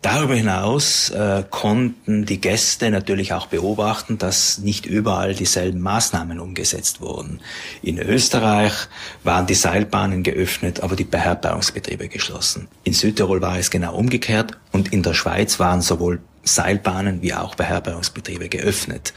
Darüber 0.00 0.36
hinaus 0.36 1.10
äh, 1.10 1.42
konnten 1.50 2.24
die 2.24 2.40
Gäste 2.40 2.88
natürlich 2.90 3.32
auch 3.32 3.46
beobachten, 3.46 4.16
dass 4.16 4.58
nicht 4.58 4.86
überall 4.86 5.34
dieselben 5.34 5.80
Maßnahmen 5.80 6.38
umgesetzt 6.38 7.00
wurden. 7.00 7.40
In 7.82 7.98
Österreich 7.98 8.72
waren 9.24 9.48
die 9.48 9.54
Seilbahnen 9.54 10.22
geöffnet, 10.22 10.84
aber 10.84 10.94
die 10.94 11.02
Beherbergungsbetriebe 11.02 12.08
geschlossen. 12.08 12.68
In 12.84 12.92
Südtirol 12.92 13.42
war 13.42 13.58
es 13.58 13.70
genau 13.70 13.96
umgekehrt 13.96 14.56
und 14.70 14.92
in 14.92 15.02
der 15.02 15.14
Schweiz 15.14 15.58
waren 15.58 15.82
sowohl 15.82 16.20
Seilbahnen 16.54 17.22
wie 17.22 17.34
auch 17.34 17.54
Beherbergungsbetriebe 17.54 18.48
geöffnet. 18.48 19.12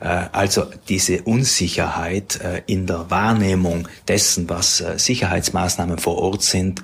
Äh, 0.00 0.26
also 0.32 0.66
diese 0.88 1.22
Unsicherheit 1.22 2.40
äh, 2.40 2.62
in 2.66 2.86
der 2.86 3.10
Wahrnehmung 3.10 3.88
dessen, 4.08 4.48
was 4.48 4.80
äh, 4.80 4.98
Sicherheitsmaßnahmen 4.98 5.98
vor 5.98 6.18
Ort 6.18 6.42
sind, 6.42 6.82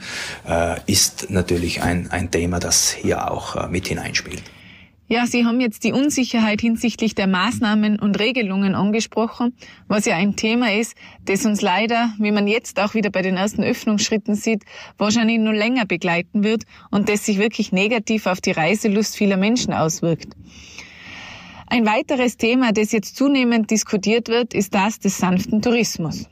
ist 0.87 1.31
natürlich 1.31 1.83
ein, 1.83 2.11
ein 2.11 2.31
Thema, 2.31 2.59
das 2.59 2.91
hier 2.91 3.31
auch 3.31 3.69
mit 3.69 3.89
hineinspielt. 3.89 4.43
Ja, 5.09 5.27
Sie 5.27 5.45
haben 5.45 5.61
jetzt 5.61 5.85
die 5.85 5.93
Unsicherheit 5.93 6.61
hinsichtlich 6.61 7.15
der 7.15 7.27
Maßnahmen 7.27 7.99
und 7.99 8.19
Regelungen 8.19 8.75
angesprochen, 8.75 9.55
was 9.87 10.07
ja 10.07 10.17
ein 10.17 10.37
Thema 10.37 10.73
ist, 10.73 10.95
das 11.25 11.45
uns 11.45 11.61
leider, 11.61 12.15
wie 12.19 12.31
man 12.31 12.47
jetzt 12.47 12.81
auch 12.81 12.95
wieder 12.95 13.11
bei 13.11 13.21
den 13.21 13.37
ersten 13.37 13.63
Öffnungsschritten 13.63 14.35
sieht, 14.35 14.65
wahrscheinlich 14.97 15.39
nur 15.39 15.53
länger 15.53 15.85
begleiten 15.85 16.45
wird 16.45 16.65
und 16.91 17.09
das 17.09 17.27
sich 17.27 17.39
wirklich 17.39 17.73
negativ 17.73 18.27
auf 18.27 18.41
die 18.41 18.53
Reiselust 18.53 19.17
vieler 19.17 19.37
Menschen 19.37 19.75
auswirkt. 19.75 20.35
Ein 21.67 21.87
weiteres 21.87 22.37
Thema, 22.37 22.73
das 22.73 22.93
jetzt 22.93 23.17
zunehmend 23.17 23.71
diskutiert 23.71 24.29
wird, 24.29 24.55
ist 24.55 24.75
das 24.75 24.99
des 24.99 25.19
sanften 25.19 25.63
Tourismus. 25.63 26.29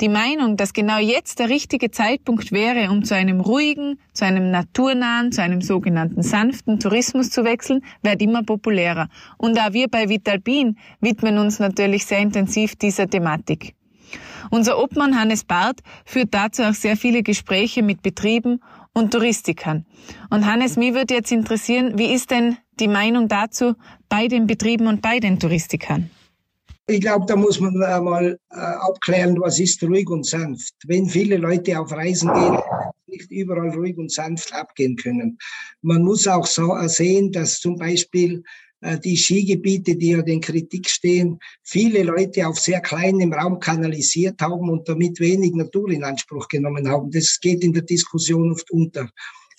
Die 0.00 0.08
Meinung, 0.08 0.56
dass 0.56 0.72
genau 0.72 0.98
jetzt 0.98 1.38
der 1.38 1.48
richtige 1.48 1.90
Zeitpunkt 1.90 2.52
wäre, 2.52 2.90
um 2.90 3.04
zu 3.04 3.14
einem 3.14 3.40
ruhigen, 3.40 3.98
zu 4.12 4.24
einem 4.24 4.50
naturnahen, 4.50 5.32
zu 5.32 5.42
einem 5.42 5.60
sogenannten 5.60 6.22
sanften 6.22 6.80
Tourismus 6.80 7.30
zu 7.30 7.44
wechseln, 7.44 7.84
wird 8.02 8.22
immer 8.22 8.42
populärer. 8.42 9.08
Und 9.38 9.58
auch 9.58 9.72
wir 9.72 9.88
bei 9.88 10.08
Vitalpin 10.08 10.76
widmen 11.00 11.38
uns 11.38 11.58
natürlich 11.58 12.06
sehr 12.06 12.20
intensiv 12.20 12.76
dieser 12.76 13.08
Thematik. 13.08 13.74
Unser 14.50 14.78
Obmann 14.82 15.18
Hannes 15.18 15.44
Barth 15.44 15.80
führt 16.04 16.34
dazu 16.34 16.62
auch 16.62 16.74
sehr 16.74 16.96
viele 16.96 17.22
Gespräche 17.22 17.82
mit 17.82 18.02
Betrieben 18.02 18.60
und 18.92 19.12
Touristikern. 19.12 19.86
Und 20.30 20.46
Hannes, 20.46 20.76
mich 20.76 20.94
würde 20.94 21.14
jetzt 21.14 21.32
interessieren, 21.32 21.96
wie 21.96 22.12
ist 22.12 22.30
denn 22.30 22.58
die 22.78 22.88
Meinung 22.88 23.28
dazu 23.28 23.74
bei 24.08 24.28
den 24.28 24.46
Betrieben 24.46 24.86
und 24.86 25.00
bei 25.00 25.20
den 25.20 25.38
Touristikern? 25.38 26.10
Ich 26.88 27.00
glaube, 27.00 27.26
da 27.26 27.36
muss 27.36 27.60
man 27.60 27.74
mal 27.74 28.38
äh, 28.50 28.56
abklären, 28.56 29.40
was 29.40 29.60
ist 29.60 29.82
ruhig 29.84 30.08
und 30.10 30.26
sanft. 30.26 30.74
Wenn 30.86 31.08
viele 31.08 31.36
Leute 31.36 31.78
auf 31.78 31.92
Reisen 31.92 32.32
gehen, 32.32 32.58
nicht 33.06 33.30
überall 33.30 33.70
ruhig 33.70 33.96
und 33.98 34.10
sanft 34.10 34.52
abgehen 34.52 34.96
können. 34.96 35.38
Man 35.82 36.02
muss 36.02 36.26
auch 36.26 36.46
so 36.46 36.76
äh, 36.76 36.88
sehen, 36.88 37.30
dass 37.30 37.60
zum 37.60 37.76
Beispiel 37.76 38.42
äh, 38.80 38.98
die 38.98 39.16
Skigebiete, 39.16 39.96
die 39.96 40.10
ja 40.10 40.22
den 40.22 40.40
Kritik 40.40 40.88
stehen, 40.88 41.38
viele 41.62 42.02
Leute 42.02 42.46
auf 42.48 42.58
sehr 42.58 42.80
kleinem 42.80 43.32
Raum 43.32 43.60
kanalisiert 43.60 44.40
haben 44.40 44.68
und 44.68 44.88
damit 44.88 45.20
wenig 45.20 45.52
Natur 45.52 45.90
in 45.90 46.02
Anspruch 46.02 46.48
genommen 46.48 46.88
haben. 46.88 47.10
Das 47.10 47.38
geht 47.40 47.62
in 47.62 47.72
der 47.72 47.82
Diskussion 47.82 48.52
oft 48.52 48.70
unter. 48.72 49.08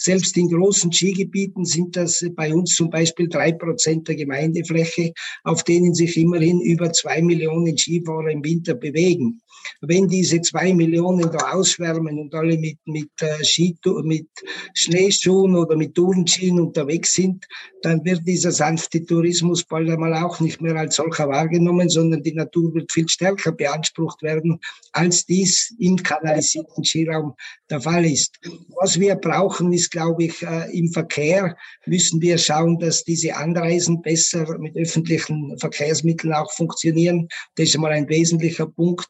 Selbst 0.05 0.35
in 0.35 0.49
großen 0.49 0.91
Skigebieten 0.91 1.63
sind 1.63 1.95
das 1.95 2.25
bei 2.35 2.53
uns 2.53 2.75
zum 2.75 2.89
Beispiel 2.89 3.29
drei 3.29 3.53
Prozent 3.53 4.05
der 4.09 4.15
Gemeindefläche, 4.15 5.13
auf 5.45 5.63
denen 5.63 5.93
sich 5.93 6.17
immerhin 6.17 6.59
über 6.59 6.91
zwei 6.91 7.21
Millionen 7.21 7.77
Skifahrer 7.77 8.29
im 8.29 8.43
Winter 8.43 8.73
bewegen. 8.73 9.39
Wenn 9.81 10.07
diese 10.07 10.41
zwei 10.41 10.73
Millionen 10.73 11.31
da 11.31 11.51
ausschwärmen 11.53 12.19
und 12.19 12.33
alle 12.33 12.57
mit, 12.57 12.77
mit, 12.85 13.09
äh, 13.21 13.43
Skitour, 13.43 14.03
mit 14.03 14.27
Schneeschuhen 14.73 15.55
oder 15.55 15.75
mit 15.75 15.95
Tourenskien 15.95 16.59
unterwegs 16.59 17.13
sind, 17.13 17.45
dann 17.81 18.03
wird 18.05 18.25
dieser 18.25 18.51
sanfte 18.51 19.05
Tourismus 19.05 19.63
bald 19.63 19.89
einmal 19.89 20.13
auch 20.13 20.39
nicht 20.39 20.61
mehr 20.61 20.75
als 20.75 20.95
solcher 20.95 21.27
wahrgenommen, 21.27 21.89
sondern 21.89 22.23
die 22.23 22.33
Natur 22.33 22.73
wird 22.73 22.91
viel 22.91 23.09
stärker 23.09 23.51
beansprucht 23.51 24.21
werden, 24.21 24.59
als 24.93 25.25
dies 25.25 25.75
im 25.79 25.97
kanalisierten 25.97 26.83
Skiraum 26.83 27.33
der 27.69 27.81
Fall 27.81 28.05
ist. 28.05 28.39
Was 28.79 28.99
wir 28.99 29.15
brauchen, 29.15 29.73
ist, 29.73 29.91
glaube 29.91 30.25
ich, 30.25 30.41
äh, 30.43 30.71
im 30.77 30.91
Verkehr 30.91 31.55
müssen 31.85 32.21
wir 32.21 32.37
schauen, 32.37 32.79
dass 32.79 33.03
diese 33.03 33.35
Anreisen 33.35 34.01
besser 34.01 34.57
mit 34.59 34.75
öffentlichen 34.77 35.57
Verkehrsmitteln 35.57 36.33
auch 36.33 36.51
funktionieren. 36.51 37.27
Das 37.55 37.69
ist 37.69 37.75
einmal 37.75 37.91
ein 37.91 38.07
wesentlicher 38.07 38.67
Punkt. 38.67 39.09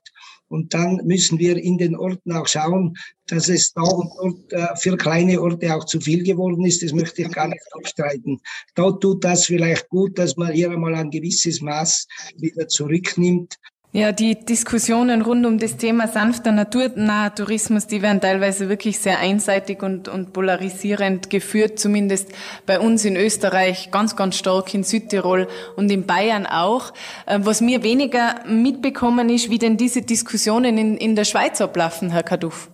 Und 0.49 0.73
dann 0.73 1.01
müssen 1.05 1.39
wir 1.39 1.57
in 1.57 1.77
den 1.77 1.95
Orten 1.95 2.31
auch 2.33 2.47
schauen, 2.47 2.95
dass 3.27 3.49
es 3.49 3.73
da 3.73 3.81
und 3.81 4.11
dort 4.17 4.53
äh, 4.53 4.75
für 4.75 4.97
kleine 4.97 5.41
Orte 5.41 5.73
auch 5.75 5.85
zu 5.85 5.99
viel 5.99 6.23
geworden 6.23 6.65
ist. 6.65 6.83
Das 6.83 6.93
möchte 6.93 7.23
ich 7.23 7.31
gar 7.31 7.47
nicht 7.47 7.63
abstreiten. 7.71 8.39
Da 8.75 8.91
tut 8.91 9.23
das 9.23 9.45
vielleicht 9.45 9.89
gut, 9.89 10.17
dass 10.19 10.37
man 10.37 10.53
hier 10.53 10.71
einmal 10.71 10.95
ein 10.95 11.09
gewisses 11.09 11.61
Maß 11.61 12.07
wieder 12.37 12.67
zurücknimmt. 12.67 13.57
Ja, 13.95 14.11
die 14.11 14.43
Diskussionen 14.43 15.21
rund 15.21 15.45
um 15.45 15.59
das 15.59 15.77
Thema 15.77 16.07
sanfter 16.07 16.51
naturnaher 16.51 17.35
Tourismus, 17.35 17.85
die 17.85 18.01
werden 18.01 18.19
teilweise 18.19 18.67
wirklich 18.67 18.97
sehr 18.97 19.19
einseitig 19.19 19.83
und, 19.83 20.07
und 20.07 20.33
polarisierend 20.33 21.29
geführt, 21.29 21.77
zumindest 21.77 22.29
bei 22.65 22.79
uns 22.79 23.05
in 23.05 23.15
Österreich 23.15 23.91
ganz, 23.91 24.15
ganz 24.15 24.35
stark 24.35 24.73
in 24.73 24.83
Südtirol 24.83 25.47
und 25.75 25.91
in 25.91 26.07
Bayern 26.07 26.47
auch. 26.47 26.91
Äh, 27.27 27.41
was 27.43 27.61
mir 27.61 27.83
weniger 27.83 28.43
mitbekommen 28.47 29.29
ist, 29.29 29.51
wie 29.51 29.59
denn 29.59 29.77
diese 29.77 30.01
Diskussionen 30.01 30.79
in, 30.79 30.97
in 30.97 31.15
der 31.15 31.25
Schweiz 31.25 31.61
ablaufen, 31.61 32.09
Herr 32.09 32.23
Kaduff. 32.23 32.71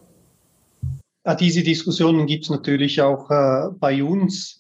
Ja, 1.26 1.36
diese 1.36 1.64
Diskussionen 1.64 2.28
gibt 2.28 2.46
es 2.46 2.50
natürlich 2.50 3.02
auch 3.02 3.30
äh, 3.30 3.72
bei 3.78 4.02
uns. 4.02 4.59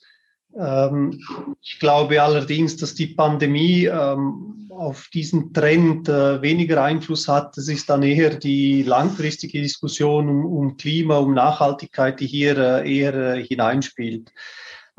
Ähm, 0.57 1.19
ich 1.61 1.79
glaube 1.79 2.21
allerdings, 2.21 2.77
dass 2.77 2.95
die 2.95 3.07
Pandemie 3.07 3.85
ähm, 3.85 4.67
auf 4.69 5.09
diesen 5.13 5.53
Trend 5.53 6.07
äh, 6.07 6.41
weniger 6.41 6.83
Einfluss 6.83 7.27
hat. 7.27 7.57
Das 7.57 7.67
ist 7.67 7.89
dann 7.89 8.03
eher 8.03 8.35
die 8.35 8.83
langfristige 8.83 9.61
Diskussion 9.61 10.29
um, 10.29 10.45
um 10.45 10.77
Klima, 10.77 11.17
um 11.17 11.33
Nachhaltigkeit, 11.33 12.19
die 12.19 12.27
hier 12.27 12.57
äh, 12.57 12.97
eher 12.97 13.13
äh, 13.13 13.43
hineinspielt. 13.43 14.31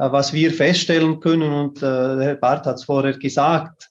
Was 0.03 0.33
wir 0.33 0.51
feststellen 0.51 1.21
können, 1.21 1.53
und 1.53 1.83
Herr 1.83 2.35
Barth 2.37 2.65
hat 2.65 2.77
es 2.77 2.85
vorher 2.85 3.19
gesagt, 3.19 3.91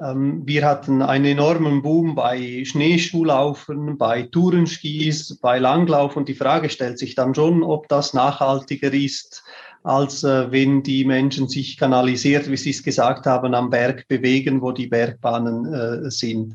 ähm, 0.00 0.42
wir 0.46 0.64
hatten 0.64 1.02
einen 1.02 1.24
enormen 1.24 1.82
Boom 1.82 2.14
bei 2.14 2.64
Schneeschuhlaufen, 2.64 3.98
bei 3.98 4.22
Tourenskis, 4.22 5.38
bei 5.40 5.58
Langlauf 5.58 6.16
und 6.16 6.28
die 6.28 6.34
Frage 6.34 6.70
stellt 6.70 6.98
sich 6.98 7.14
dann 7.14 7.34
schon, 7.34 7.62
ob 7.62 7.88
das 7.88 8.14
nachhaltiger 8.14 8.92
ist 8.92 9.42
als 9.84 10.22
äh, 10.22 10.50
wenn 10.52 10.82
die 10.82 11.04
Menschen 11.04 11.48
sich 11.48 11.76
kanalisiert, 11.76 12.50
wie 12.50 12.56
Sie 12.56 12.70
es 12.70 12.82
gesagt 12.82 13.26
haben, 13.26 13.54
am 13.54 13.70
Berg 13.70 14.06
bewegen, 14.06 14.62
wo 14.62 14.72
die 14.72 14.86
Bergbahnen 14.86 15.72
äh, 15.72 16.10
sind. 16.10 16.54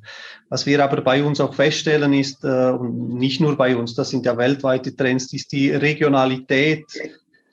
Was 0.50 0.66
wir 0.66 0.84
aber 0.84 1.02
bei 1.02 1.24
uns 1.24 1.42
auch 1.42 1.54
feststellen 1.54 2.14
ist, 2.14 2.44
äh, 2.46 2.70
und 2.72 3.10
nicht 3.16 3.42
nur 3.42 3.58
bei 3.58 3.76
uns, 3.76 3.96
das 3.96 4.10
sind 4.10 4.26
ja 4.26 4.38
weltweite 4.38 4.96
Trends, 4.96 5.34
ist 5.34 5.52
die 5.52 5.72
Regionalität. 5.72 6.86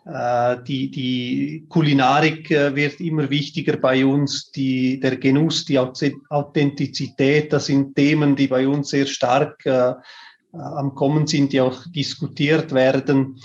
Äh, 0.06 0.62
die, 0.64 0.90
die 0.90 1.66
Kulinarik 1.68 2.50
äh, 2.50 2.76
wird 2.76 3.00
immer 3.00 3.30
wichtiger 3.30 3.76
bei 3.78 4.04
uns, 4.04 4.50
die, 4.52 5.00
der 5.00 5.16
Genuss, 5.16 5.64
die 5.64 5.78
Authentizität, 5.78 7.52
das 7.52 7.66
sind 7.66 7.96
Themen, 7.96 8.36
die 8.36 8.46
bei 8.46 8.68
uns 8.68 8.90
sehr 8.90 9.06
stark 9.06 9.64
äh, 9.64 9.94
am 10.52 10.94
Kommen 10.94 11.26
sind, 11.26 11.52
die 11.52 11.60
auch 11.60 11.84
diskutiert 11.88 12.72
werden. 12.72 13.40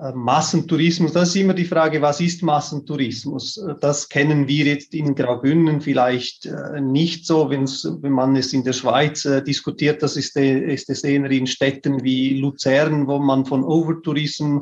Äh, 0.00 0.12
Massentourismus, 0.14 1.12
das 1.12 1.30
ist 1.30 1.36
immer 1.36 1.54
die 1.54 1.64
Frage, 1.64 2.00
was 2.00 2.20
ist 2.20 2.42
Massentourismus? 2.42 3.56
Äh, 3.56 3.74
das 3.80 4.08
kennen 4.08 4.46
wir 4.46 4.66
jetzt 4.66 4.94
in 4.94 5.14
Graubünden 5.14 5.80
vielleicht 5.80 6.46
äh, 6.46 6.80
nicht 6.80 7.26
so, 7.26 7.50
wenn 7.50 8.12
man 8.12 8.36
es 8.36 8.52
in 8.52 8.62
der 8.62 8.74
Schweiz 8.74 9.22
diskutiert, 9.46 10.02
das 10.02 10.16
ist, 10.16 10.36
ist 10.36 10.88
es 10.88 11.02
eher 11.02 11.30
in 11.30 11.46
Städten 11.46 12.04
wie 12.04 12.38
Luzern, 12.38 13.08
wo 13.08 13.18
man 13.18 13.44
von 13.44 13.64
Overtourism 13.64 14.60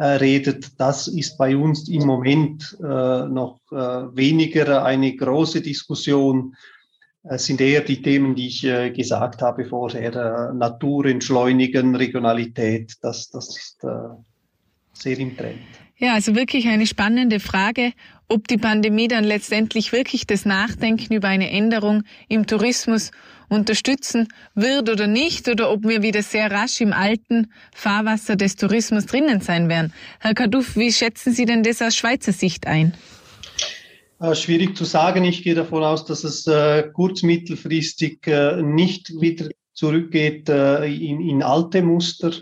redet. 0.00 0.78
Das 0.78 1.08
ist 1.08 1.36
bei 1.38 1.56
uns 1.56 1.88
im 1.88 2.06
Moment 2.06 2.76
noch 2.80 3.58
weniger 3.72 4.84
eine 4.84 5.16
große 5.16 5.60
Diskussion. 5.60 6.54
Es 7.24 7.46
sind 7.46 7.60
eher 7.60 7.80
die 7.80 8.00
Themen, 8.00 8.36
die 8.36 8.46
ich 8.46 8.60
gesagt 8.94 9.42
habe 9.42 9.64
vorher, 9.64 10.52
Natur 10.52 11.06
entschleunigen, 11.06 11.96
Regionalität, 11.96 12.94
das, 13.02 13.28
das 13.30 13.56
ist 13.56 13.84
sehr 15.02 15.18
im 15.18 15.36
Trend. 15.36 15.58
Ja, 15.96 16.14
also 16.14 16.36
wirklich 16.36 16.68
eine 16.68 16.86
spannende 16.86 17.40
Frage, 17.40 17.92
ob 18.28 18.46
die 18.46 18.56
Pandemie 18.56 19.08
dann 19.08 19.24
letztendlich 19.24 19.90
wirklich 19.90 20.26
das 20.26 20.44
Nachdenken 20.44 21.12
über 21.12 21.26
eine 21.26 21.50
Änderung 21.50 22.04
im 22.28 22.46
Tourismus 22.46 23.10
unterstützen 23.48 24.28
wird 24.54 24.90
oder 24.90 25.06
nicht, 25.06 25.48
oder 25.48 25.70
ob 25.70 25.82
wir 25.84 26.02
wieder 26.02 26.22
sehr 26.22 26.50
rasch 26.50 26.80
im 26.80 26.92
alten 26.92 27.50
Fahrwasser 27.74 28.36
des 28.36 28.54
Tourismus 28.54 29.06
drinnen 29.06 29.40
sein 29.40 29.68
werden. 29.68 29.92
Herr 30.20 30.34
Kaduff, 30.34 30.76
wie 30.76 30.92
schätzen 30.92 31.32
Sie 31.32 31.46
denn 31.46 31.62
das 31.62 31.82
aus 31.82 31.96
Schweizer 31.96 32.32
Sicht 32.32 32.66
ein? 32.66 32.94
Äh, 34.20 34.34
schwierig 34.34 34.76
zu 34.76 34.84
sagen. 34.84 35.24
Ich 35.24 35.42
gehe 35.42 35.54
davon 35.54 35.82
aus, 35.82 36.04
dass 36.04 36.24
es 36.24 36.46
äh, 36.46 36.88
kurz-, 36.92 37.22
mittelfristig 37.22 38.26
äh, 38.26 38.60
nicht 38.62 39.10
wieder 39.20 39.48
zurückgeht 39.72 40.48
in, 40.48 41.20
in 41.20 41.40
alte 41.40 41.82
Muster. 41.82 42.32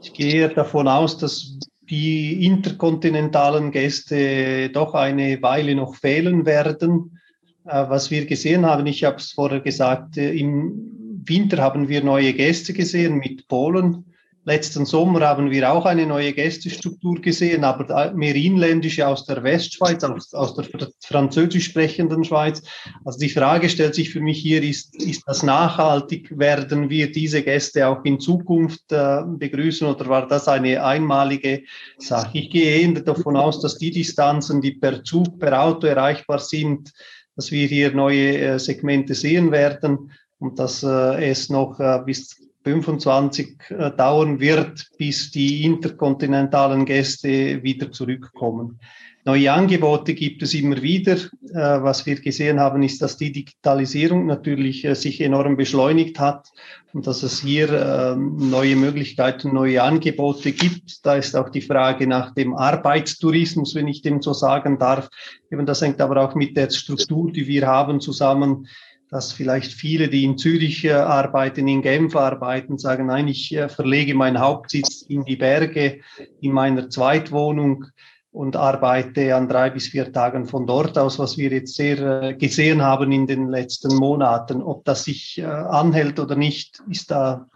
Ich 0.00 0.12
gehe 0.12 0.48
davon 0.48 0.86
aus, 0.86 1.18
dass 1.18 1.58
die 1.90 2.44
interkontinentalen 2.44 3.70
Gäste 3.70 4.70
doch 4.70 4.94
eine 4.94 5.40
Weile 5.42 5.74
noch 5.74 5.96
fehlen 5.96 6.46
werden. 6.46 7.20
Äh, 7.64 7.88
was 7.88 8.10
wir 8.10 8.26
gesehen 8.26 8.66
haben, 8.66 8.86
ich 8.86 9.04
habe 9.04 9.16
es 9.16 9.32
vorher 9.32 9.60
gesagt, 9.60 10.16
äh, 10.16 10.32
im 10.32 11.22
Winter 11.24 11.58
haben 11.58 11.88
wir 11.88 12.02
neue 12.04 12.32
Gäste 12.32 12.72
gesehen 12.72 13.18
mit 13.18 13.48
Polen. 13.48 14.04
Letzten 14.46 14.84
Sommer 14.84 15.20
haben 15.20 15.50
wir 15.50 15.72
auch 15.72 15.86
eine 15.86 16.04
neue 16.04 16.34
Gästestruktur 16.34 17.14
gesehen, 17.20 17.64
aber 17.64 18.12
mehr 18.12 18.34
inländische 18.34 19.08
aus 19.08 19.24
der 19.24 19.42
Westschweiz, 19.42 20.04
aus, 20.04 20.34
aus 20.34 20.54
der 20.54 20.66
französisch 21.02 21.64
sprechenden 21.64 22.24
Schweiz. 22.24 22.62
Also 23.06 23.18
die 23.18 23.30
Frage 23.30 23.70
stellt 23.70 23.94
sich 23.94 24.10
für 24.10 24.20
mich 24.20 24.38
hier, 24.38 24.62
ist, 24.62 24.94
ist 24.96 25.22
das 25.26 25.42
nachhaltig? 25.42 26.38
Werden 26.38 26.90
wir 26.90 27.10
diese 27.10 27.42
Gäste 27.42 27.88
auch 27.88 28.04
in 28.04 28.20
Zukunft 28.20 28.92
äh, 28.92 29.22
begrüßen 29.26 29.86
oder 29.86 30.06
war 30.08 30.28
das 30.28 30.46
eine 30.46 30.84
einmalige 30.84 31.62
Sache? 31.96 32.36
Ich 32.36 32.50
gehe 32.50 32.82
eher 32.82 33.00
davon 33.00 33.38
aus, 33.38 33.62
dass 33.62 33.78
die 33.78 33.92
Distanzen, 33.92 34.60
die 34.60 34.72
per 34.72 35.02
Zug, 35.04 35.38
per 35.38 35.62
Auto 35.62 35.86
erreichbar 35.86 36.38
sind, 36.38 36.92
dass 37.34 37.50
wir 37.50 37.66
hier 37.66 37.94
neue 37.94 38.38
äh, 38.38 38.58
Segmente 38.58 39.14
sehen 39.14 39.52
werden 39.52 40.12
und 40.38 40.58
dass 40.58 40.82
äh, 40.82 41.30
es 41.30 41.48
noch 41.48 41.80
äh, 41.80 42.00
bis 42.04 42.43
25 42.64 43.58
äh, 43.68 43.90
dauern 43.92 44.40
wird, 44.40 44.90
bis 44.98 45.30
die 45.30 45.64
interkontinentalen 45.64 46.86
Gäste 46.86 47.62
wieder 47.62 47.92
zurückkommen. 47.92 48.80
Neue 49.26 49.50
Angebote 49.52 50.12
gibt 50.12 50.42
es 50.42 50.52
immer 50.52 50.82
wieder. 50.82 51.14
Äh, 51.14 51.82
was 51.82 52.04
wir 52.04 52.20
gesehen 52.20 52.60
haben, 52.60 52.82
ist, 52.82 53.00
dass 53.00 53.16
die 53.16 53.32
Digitalisierung 53.32 54.26
natürlich 54.26 54.84
äh, 54.84 54.94
sich 54.94 55.20
enorm 55.22 55.56
beschleunigt 55.56 56.18
hat 56.18 56.48
und 56.92 57.06
dass 57.06 57.22
es 57.22 57.40
hier 57.40 57.70
ähm, 57.72 58.50
neue 58.50 58.76
Möglichkeiten, 58.76 59.54
neue 59.54 59.82
Angebote 59.82 60.52
gibt. 60.52 61.06
Da 61.06 61.14
ist 61.14 61.34
auch 61.36 61.48
die 61.48 61.62
Frage 61.62 62.06
nach 62.06 62.34
dem 62.34 62.54
Arbeitstourismus, 62.54 63.74
wenn 63.74 63.88
ich 63.88 64.02
dem 64.02 64.20
so 64.20 64.34
sagen 64.34 64.78
darf. 64.78 65.08
Eben 65.50 65.64
das 65.64 65.80
hängt 65.80 66.02
aber 66.02 66.22
auch 66.22 66.34
mit 66.34 66.54
der 66.56 66.68
Struktur, 66.68 67.32
die 67.32 67.46
wir 67.46 67.66
haben, 67.66 68.00
zusammen 68.00 68.68
dass 69.10 69.32
vielleicht 69.32 69.72
viele, 69.72 70.08
die 70.08 70.24
in 70.24 70.38
Zürich 70.38 70.84
äh, 70.84 70.92
arbeiten, 70.92 71.68
in 71.68 71.82
Genf 71.82 72.16
arbeiten, 72.16 72.78
sagen, 72.78 73.06
nein, 73.06 73.28
ich 73.28 73.54
äh, 73.54 73.68
verlege 73.68 74.14
meinen 74.14 74.40
Hauptsitz 74.40 75.02
in 75.02 75.24
die 75.24 75.36
Berge, 75.36 76.00
in 76.40 76.52
meiner 76.52 76.88
Zweitwohnung 76.90 77.86
und 78.32 78.56
arbeite 78.56 79.36
an 79.36 79.48
drei 79.48 79.70
bis 79.70 79.88
vier 79.88 80.12
Tagen 80.12 80.46
von 80.46 80.66
dort 80.66 80.98
aus, 80.98 81.18
was 81.18 81.38
wir 81.38 81.50
jetzt 81.50 81.76
sehr 81.76 82.22
äh, 82.22 82.34
gesehen 82.34 82.82
haben 82.82 83.12
in 83.12 83.26
den 83.26 83.48
letzten 83.48 83.94
Monaten. 83.96 84.62
Ob 84.62 84.84
das 84.84 85.04
sich 85.04 85.44
anhält 85.44 86.18
oder 86.18 86.34
nicht, 86.34 86.82
ist 86.90 87.10
da 87.10 87.46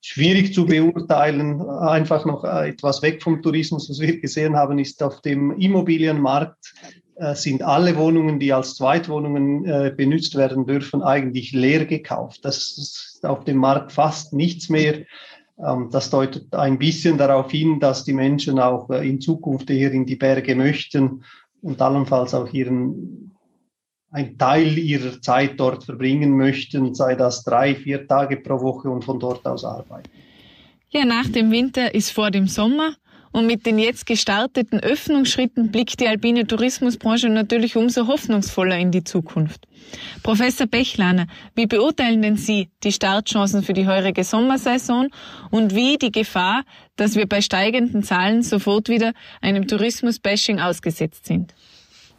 schwierig 0.00 0.54
zu 0.54 0.66
beurteilen. 0.66 1.60
Einfach 1.68 2.24
noch 2.24 2.44
etwas 2.44 3.02
weg 3.02 3.22
vom 3.22 3.42
Tourismus, 3.42 3.90
was 3.90 3.98
wir 3.98 4.20
gesehen 4.20 4.54
haben, 4.54 4.78
ist 4.78 5.02
auf 5.02 5.20
dem 5.22 5.58
Immobilienmarkt 5.58 6.74
sind 7.34 7.62
alle 7.62 7.96
Wohnungen, 7.96 8.38
die 8.38 8.52
als 8.52 8.74
Zweitwohnungen 8.74 9.64
äh, 9.64 9.92
benutzt 9.96 10.34
werden 10.34 10.66
dürfen, 10.66 11.02
eigentlich 11.02 11.52
leer 11.52 11.86
gekauft. 11.86 12.44
Das 12.44 12.76
ist 12.76 13.20
auf 13.24 13.44
dem 13.44 13.56
Markt 13.56 13.92
fast 13.92 14.34
nichts 14.34 14.68
mehr. 14.68 15.04
Ähm, 15.58 15.88
das 15.90 16.10
deutet 16.10 16.54
ein 16.54 16.78
bisschen 16.78 17.16
darauf 17.18 17.50
hin, 17.50 17.80
dass 17.80 18.04
die 18.04 18.12
Menschen 18.12 18.58
auch 18.58 18.90
äh, 18.90 19.08
in 19.08 19.20
Zukunft 19.20 19.70
eher 19.70 19.92
in 19.92 20.04
die 20.04 20.16
Berge 20.16 20.54
möchten 20.54 21.24
und 21.62 21.80
allenfalls 21.80 22.34
auch 22.34 22.52
ihren 22.52 23.32
ein 24.10 24.38
Teil 24.38 24.78
ihrer 24.78 25.20
Zeit 25.20 25.58
dort 25.58 25.84
verbringen 25.84 26.36
möchten, 26.36 26.94
sei 26.94 27.16
das 27.16 27.44
drei, 27.44 27.74
vier 27.74 28.06
Tage 28.06 28.38
pro 28.38 28.60
Woche 28.60 28.88
und 28.88 29.04
von 29.04 29.18
dort 29.18 29.44
aus 29.46 29.64
arbeiten. 29.64 30.08
Ja, 30.88 31.04
nach 31.04 31.28
dem 31.28 31.50
Winter 31.50 31.94
ist 31.94 32.10
vor 32.10 32.30
dem 32.30 32.46
Sommer. 32.46 32.94
Und 33.36 33.46
mit 33.46 33.66
den 33.66 33.78
jetzt 33.78 34.06
gestarteten 34.06 34.80
Öffnungsschritten 34.80 35.70
blickt 35.70 36.00
die 36.00 36.08
alpine 36.08 36.46
Tourismusbranche 36.46 37.28
natürlich 37.28 37.76
umso 37.76 38.06
hoffnungsvoller 38.06 38.78
in 38.78 38.92
die 38.92 39.04
Zukunft. 39.04 39.66
Professor 40.22 40.66
Bechlaner, 40.66 41.26
wie 41.54 41.66
beurteilen 41.66 42.22
denn 42.22 42.38
Sie 42.38 42.70
die 42.82 42.92
Startchancen 42.92 43.62
für 43.62 43.74
die 43.74 43.86
heurige 43.86 44.24
Sommersaison 44.24 45.08
und 45.50 45.74
wie 45.74 45.98
die 45.98 46.12
Gefahr, 46.12 46.62
dass 46.96 47.14
wir 47.14 47.26
bei 47.26 47.42
steigenden 47.42 48.02
Zahlen 48.02 48.42
sofort 48.42 48.88
wieder 48.88 49.12
einem 49.42 49.68
Tourismus-Bashing 49.68 50.58
ausgesetzt 50.58 51.26
sind? 51.26 51.52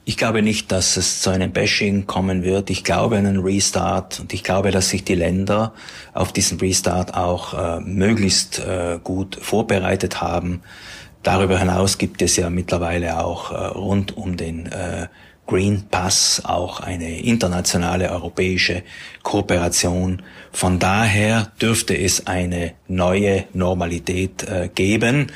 Ich 0.05 0.15
glaube 0.17 0.43
nicht, 0.43 0.71
dass 0.71 0.97
es 0.97 1.21
zu 1.21 1.31
einem 1.31 1.51
Bashing 1.51 2.05
kommen 2.05 2.43
wird. 2.43 2.69
Ich 2.69 2.85
glaube 2.85 3.17
an 3.17 3.25
einen 3.25 3.39
Restart 3.39 4.19
und 4.19 4.33
ich 4.33 4.43
glaube, 4.43 4.69
dass 4.69 4.87
sich 4.89 5.03
die 5.03 5.15
Länder 5.15 5.73
auf 6.13 6.31
diesen 6.31 6.59
Restart 6.59 7.15
auch 7.15 7.53
äh, 7.55 7.79
möglichst 7.81 8.59
äh, 8.59 8.99
gut 9.03 9.37
vorbereitet 9.41 10.21
haben. 10.21 10.61
Darüber 11.27 11.59
hinaus 11.59 11.97
gibt 11.97 12.21
es 12.21 12.37
ja 12.37 12.49
mittlerweile 12.49 13.21
auch 13.21 13.51
äh, 13.51 13.55
rund 13.55 14.15
um 14.15 14.37
den 14.37 14.67
äh, 14.67 15.07
Green 15.45 15.83
Pass 15.91 16.41
auch 16.45 16.79
eine 16.79 17.19
internationale 17.19 18.09
europäische 18.11 18.81
Kooperation. 19.23 20.21
Von 20.53 20.79
daher 20.79 21.51
dürfte 21.61 21.97
es 21.97 22.27
eine 22.27 22.75
neue 22.87 23.43
Normalität 23.51 24.43
äh, 24.43 24.69
geben. 24.73 25.27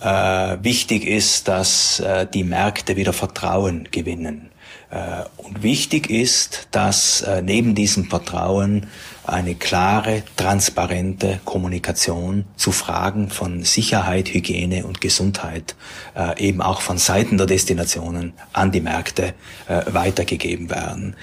Äh, 0.00 0.56
wichtig 0.60 1.06
ist, 1.06 1.46
dass 1.46 2.00
äh, 2.00 2.26
die 2.26 2.42
Märkte 2.42 2.96
wieder 2.96 3.12
Vertrauen 3.12 3.86
gewinnen. 3.92 4.50
Äh, 4.90 5.22
und 5.36 5.62
wichtig 5.62 6.10
ist, 6.10 6.66
dass 6.72 7.24
neben 7.44 7.76
diesem 7.76 8.06
Vertrauen 8.06 8.88
eine 9.28 9.54
klare, 9.54 10.22
transparente 10.36 11.40
Kommunikation 11.44 12.44
zu 12.56 12.72
Fragen 12.72 13.30
von 13.30 13.62
Sicherheit, 13.62 14.32
Hygiene 14.32 14.86
und 14.86 15.00
Gesundheit 15.00 15.76
äh, 16.16 16.40
eben 16.42 16.62
auch 16.62 16.80
von 16.80 16.98
Seiten 16.98 17.36
der 17.36 17.46
Destinationen 17.46 18.32
an 18.52 18.72
die 18.72 18.80
Märkte 18.80 19.34
äh, 19.68 19.82
weitergegeben 19.92 20.70
werden. 20.70 21.16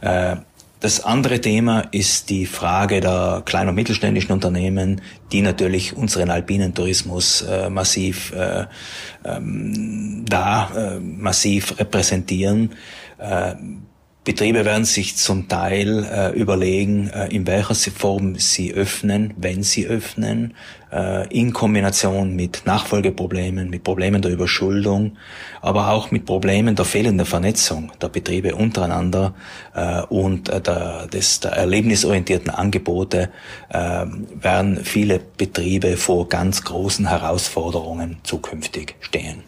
Äh, 0.00 0.36
das 0.80 1.04
andere 1.04 1.40
Thema 1.40 1.80
ist 1.90 2.30
die 2.30 2.46
Frage 2.46 3.00
der 3.00 3.42
kleinen 3.44 3.70
und 3.70 3.74
mittelständischen 3.74 4.30
Unternehmen, 4.30 5.00
die 5.32 5.42
natürlich 5.42 5.96
unseren 5.96 6.30
alpinen 6.30 6.72
Tourismus 6.72 7.42
äh, 7.42 7.68
massiv 7.68 8.32
äh, 8.32 8.66
ähm, 9.24 10.24
da 10.28 10.70
äh, 10.76 11.00
massiv 11.00 11.80
repräsentieren. 11.80 12.70
Betriebe 14.28 14.66
werden 14.66 14.84
sich 14.84 15.16
zum 15.16 15.48
Teil 15.48 16.04
äh, 16.04 16.38
überlegen, 16.38 17.08
äh, 17.08 17.34
in 17.34 17.46
welcher 17.46 17.74
Form 17.74 18.34
sie 18.34 18.74
öffnen, 18.74 19.32
wenn 19.38 19.62
sie 19.62 19.86
öffnen, 19.86 20.52
äh, 20.92 21.26
in 21.28 21.54
Kombination 21.54 22.36
mit 22.36 22.66
Nachfolgeproblemen, 22.66 23.70
mit 23.70 23.84
Problemen 23.84 24.20
der 24.20 24.30
Überschuldung, 24.30 25.16
aber 25.62 25.88
auch 25.92 26.10
mit 26.10 26.26
Problemen 26.26 26.76
der 26.76 26.84
fehlenden 26.84 27.24
Vernetzung 27.24 27.90
der 28.02 28.10
Betriebe 28.10 28.54
untereinander 28.54 29.32
äh, 29.74 30.02
und 30.02 30.50
äh, 30.50 30.60
der, 30.60 31.06
des, 31.06 31.40
der 31.40 31.52
erlebnisorientierten 31.52 32.50
Angebote 32.50 33.30
äh, 33.70 34.04
werden 34.42 34.84
viele 34.84 35.20
Betriebe 35.38 35.96
vor 35.96 36.28
ganz 36.28 36.64
großen 36.64 37.08
Herausforderungen 37.08 38.18
zukünftig 38.24 38.94
stehen. 39.00 39.42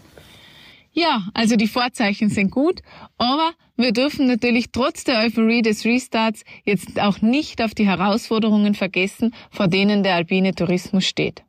Ja, 0.92 1.28
also 1.34 1.56
die 1.56 1.68
Vorzeichen 1.68 2.30
sind 2.30 2.50
gut, 2.50 2.80
aber 3.16 3.52
wir 3.76 3.92
dürfen 3.92 4.26
natürlich 4.26 4.72
trotz 4.72 5.04
der 5.04 5.20
Euphorie 5.20 5.62
des 5.62 5.84
Restarts 5.84 6.42
jetzt 6.64 7.00
auch 7.00 7.22
nicht 7.22 7.62
auf 7.62 7.74
die 7.74 7.86
Herausforderungen 7.86 8.74
vergessen, 8.74 9.32
vor 9.50 9.68
denen 9.68 10.02
der 10.02 10.16
alpine 10.16 10.52
Tourismus 10.52 11.06
steht. 11.06 11.44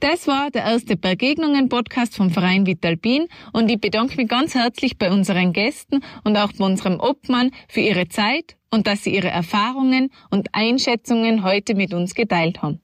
Das 0.00 0.26
war 0.26 0.50
der 0.50 0.64
erste 0.64 0.96
Begegnungen-Podcast 0.96 2.16
vom 2.16 2.30
Verein 2.30 2.66
Vitalpin 2.66 3.28
und 3.52 3.70
ich 3.70 3.80
bedanke 3.80 4.16
mich 4.16 4.28
ganz 4.28 4.56
herzlich 4.56 4.98
bei 4.98 5.12
unseren 5.12 5.52
Gästen 5.52 6.00
und 6.24 6.36
auch 6.36 6.52
bei 6.52 6.64
unserem 6.64 6.98
Obmann 6.98 7.52
für 7.68 7.80
ihre 7.80 8.08
Zeit 8.08 8.56
und 8.70 8.88
dass 8.88 9.04
sie 9.04 9.14
ihre 9.14 9.28
Erfahrungen 9.28 10.10
und 10.30 10.48
Einschätzungen 10.52 11.44
heute 11.44 11.76
mit 11.76 11.94
uns 11.94 12.14
geteilt 12.14 12.62
haben. 12.62 12.80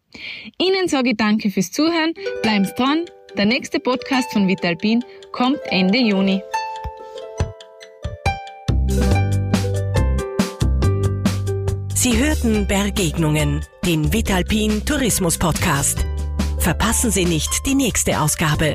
Ihnen 0.58 0.86
sage 0.86 1.10
ich 1.10 1.16
danke 1.16 1.50
fürs 1.50 1.72
Zuhören, 1.72 2.14
bleiben 2.42 2.68
dran 2.76 3.04
der 3.36 3.46
nächste 3.46 3.80
Podcast 3.80 4.32
von 4.32 4.46
Vitalpin 4.48 5.04
kommt 5.32 5.58
Ende 5.66 5.98
Juni. 5.98 6.42
Sie 11.94 12.16
hörten 12.16 12.66
Begegnungen, 12.66 13.64
den 13.84 14.12
Vitalpin 14.12 14.84
Tourismus 14.84 15.36
Podcast. 15.36 16.06
Verpassen 16.58 17.10
Sie 17.10 17.24
nicht 17.24 17.66
die 17.66 17.74
nächste 17.74 18.20
Ausgabe. 18.20 18.74